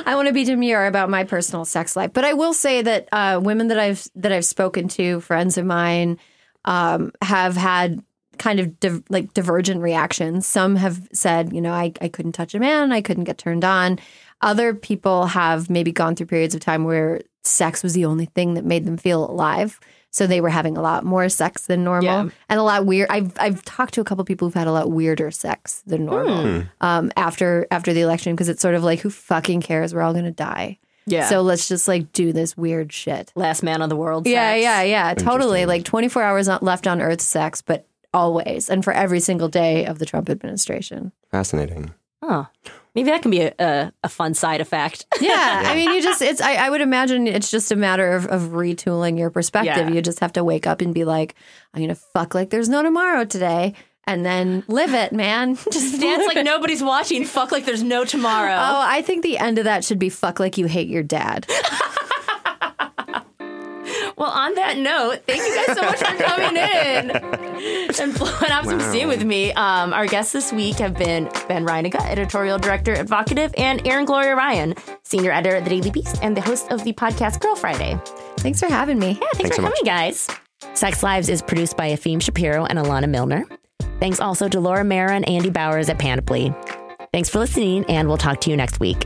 I 0.06 0.14
want 0.16 0.28
to 0.28 0.34
be 0.34 0.44
demure 0.44 0.86
about 0.86 1.10
my 1.10 1.24
personal 1.24 1.66
sex 1.66 1.96
life, 1.96 2.12
but 2.14 2.26
I 2.26 2.34
will 2.34 2.54
say 2.54 2.82
that 2.82 3.08
uh, 3.12 3.40
women 3.42 3.68
that 3.68 3.80
I've 3.80 4.08
that 4.16 4.32
I've 4.32 4.46
spoken 4.46 4.88
to, 4.90 5.22
friends 5.22 5.58
of 5.58 5.66
mine, 5.66 6.18
um, 6.66 7.12
have 7.22 7.56
had 7.56 8.04
kind 8.38 8.60
of 8.60 8.80
div- 8.80 9.04
like 9.10 9.34
divergent 9.34 9.82
reactions. 9.82 10.46
Some 10.46 10.76
have 10.76 11.08
said, 11.14 11.54
you 11.54 11.62
know, 11.62 11.74
I, 11.74 11.94
I 12.02 12.08
couldn't 12.08 12.34
touch 12.34 12.54
a 12.54 12.60
man, 12.60 12.92
I 12.92 13.02
couldn't 13.02 13.24
get 13.26 13.38
turned 13.38 13.66
on. 13.66 14.00
Other 14.42 14.74
people 14.76 15.26
have 15.26 15.70
maybe 15.70 15.92
gone 15.92 16.16
through 16.16 16.28
periods 16.28 16.54
of 16.54 16.62
time 16.62 16.84
where 16.84 17.22
sex 17.44 17.82
was 17.82 17.94
the 17.94 18.06
only 18.06 18.26
thing 18.26 18.54
that 18.54 18.66
made 18.66 18.86
them 18.86 18.98
feel 18.98 19.30
alive. 19.30 19.80
So 20.12 20.26
they 20.26 20.42
were 20.42 20.50
having 20.50 20.78
a 20.78 20.82
lot 20.82 21.04
more 21.04 21.30
sex 21.30 21.68
than 21.68 21.84
normal 21.84 22.04
Yeah. 22.26 22.30
and 22.50 22.60
a 22.60 22.64
lot 22.64 22.86
weird. 22.86 23.10
I've 23.10 23.32
I've 23.40 23.64
talked 23.66 23.94
to 23.96 24.02
a 24.02 24.04
couple 24.04 24.24
people 24.26 24.48
who've 24.48 24.56
had 24.56 24.68
a 24.68 24.72
lot 24.72 24.90
weirder 24.90 25.30
sex 25.32 25.84
than 25.86 26.06
normal 26.06 26.64
um, 26.82 27.12
after 27.16 27.68
after 27.72 27.94
the 27.94 28.02
election 28.02 28.34
because 28.34 28.50
it's 28.50 28.62
sort 28.62 28.74
of 28.76 28.84
like 28.84 29.00
who 29.02 29.10
fucking 29.10 29.62
cares? 29.62 29.94
We're 29.94 30.02
all 30.02 30.14
gonna 30.14 30.32
die. 30.32 30.80
Yeah. 31.06 31.30
So 31.30 31.42
let's 31.42 31.68
just 31.70 31.88
like 31.88 32.12
do 32.14 32.34
this 32.34 32.58
weird 32.58 32.92
shit. 32.92 33.32
Last 33.36 33.64
man 33.64 33.82
on 33.82 33.90
the 33.90 33.96
world. 33.96 34.28
Yeah, 34.28 34.54
sex. 34.54 34.64
yeah, 34.64 34.82
yeah. 34.82 35.14
Totally. 35.14 35.66
Like 35.66 35.84
24 35.86 36.22
hours 36.24 36.48
left 36.62 36.86
on 36.88 37.02
Earth 37.02 37.22
sex, 37.22 37.62
but 37.62 37.86
always 38.14 38.70
and 38.70 38.84
for 38.84 38.92
every 38.94 39.20
single 39.20 39.48
day 39.50 39.86
of 39.86 40.00
the 40.00 40.06
Trump 40.06 40.30
administration. 40.30 41.12
Fascinating. 41.32 41.94
Oh, 42.22 42.48
maybe 42.98 43.12
that 43.12 43.22
can 43.22 43.30
be 43.30 43.42
a, 43.42 43.54
a, 43.60 43.94
a 44.06 44.10
fun 44.10 44.34
side 44.34 44.60
effect. 44.60 45.06
Yeah, 45.22 45.64
I 45.66 45.76
mean, 45.76 45.92
you 45.92 46.02
just, 46.02 46.22
it's, 46.22 46.42
I, 46.42 46.56
I 46.56 46.70
would 46.70 46.80
imagine 46.80 47.28
it's 47.28 47.52
just 47.52 47.72
a 47.72 47.76
matter 47.76 48.14
of, 48.14 48.28
of 48.28 48.42
retooling 48.54 49.20
your 49.20 49.30
perspective. 49.30 49.90
Yeah. 49.90 49.94
You 49.94 50.02
just 50.02 50.20
have 50.20 50.34
to 50.34 50.44
wake 50.44 50.66
up 50.66 50.80
and 50.80 50.94
be 50.94 51.04
like, 51.04 51.36
I'm 51.74 51.80
going 51.82 51.90
to 51.90 51.96
fuck 51.96 52.34
like 52.34 52.50
there's 52.50 52.70
no 52.70 52.82
tomorrow 52.82 53.26
today 53.26 53.74
and 54.06 54.26
then 54.26 54.64
live 54.68 54.94
it, 54.94 55.12
man. 55.12 55.56
Just 55.72 56.00
Dance 56.00 56.26
like 56.26 56.38
it. 56.38 56.44
nobody's 56.44 56.82
watching. 56.82 57.26
Fuck 57.26 57.52
like 57.52 57.66
there's 57.66 57.84
no 57.84 58.06
tomorrow. 58.06 58.54
Oh, 58.54 58.82
I 58.82 59.02
think 59.02 59.22
the 59.22 59.38
end 59.38 59.58
of 59.58 59.66
that 59.66 59.84
should 59.84 60.00
be 60.00 60.10
fuck 60.10 60.40
like 60.40 60.58
you 60.58 60.66
hate 60.66 60.88
your 60.88 61.04
dad. 61.04 61.46
Well, 64.18 64.30
on 64.32 64.56
that 64.56 64.78
note, 64.78 65.20
thank 65.28 65.42
you 65.44 65.56
guys 65.56 65.76
so 65.78 65.84
much 65.84 66.00
for 66.00 66.24
coming 66.24 66.56
in 66.58 67.12
and 68.02 68.18
blowing 68.18 68.52
off 68.52 68.66
some 68.66 68.80
Wow. 68.80 68.90
steam 68.90 69.08
with 69.08 69.24
me. 69.24 69.52
Um, 69.54 69.94
our 69.94 70.06
guests 70.08 70.32
this 70.34 70.52
week 70.52 70.78
have 70.78 70.96
been 70.96 71.26
Ben 71.48 71.66
Reininga, 71.66 72.02
editorial 72.10 72.58
director 72.58 72.94
at 72.94 73.08
Vocativ, 73.08 73.54
and 73.58 73.86
Erin 73.88 74.06
Gloria 74.06 74.36
Ryan, 74.36 74.76
senior 75.04 75.32
editor 75.32 75.56
at 75.58 75.64
The 75.64 75.70
Daily 75.70 75.92
Beast 75.92 76.18
and 76.22 76.36
the 76.36 76.42
host 76.42 76.72
of 76.72 76.84
the 76.84 76.94
podcast 76.94 77.40
Girl 77.40 77.56
Friday. 77.56 78.00
Thanks 78.38 78.60
for 78.60 78.68
having 78.68 79.00
me. 79.00 79.10
Yeah, 79.10 79.14
thanks, 79.34 79.38
Thanks 79.38 79.50
for 79.50 79.56
so 79.56 79.62
much. 79.64 79.74
coming, 79.74 79.86
guys. 79.86 80.28
Sex 80.74 81.04
Lives 81.04 81.30
is 81.30 81.42
produced 81.42 81.78
by 81.78 81.90
Afim 81.92 82.22
Shapiro 82.22 82.66
and 82.66 82.80
Alana 82.80 83.08
Milner. 83.10 83.46
Thanks 84.00 84.20
also 84.20 84.48
to 84.50 84.60
Laura 84.60 84.84
Mara 84.84 85.14
and 85.16 85.28
Andy 85.28 85.50
Bowers 85.50 85.90
at 85.90 85.98
Panoply. 86.00 86.54
Thanks 87.14 87.30
for 87.30 87.40
listening, 87.40 87.86
and 87.86 88.08
we'll 88.08 88.18
talk 88.18 88.42
to 88.42 88.50
you 88.52 88.58
next 88.58 88.80
week. 88.80 89.06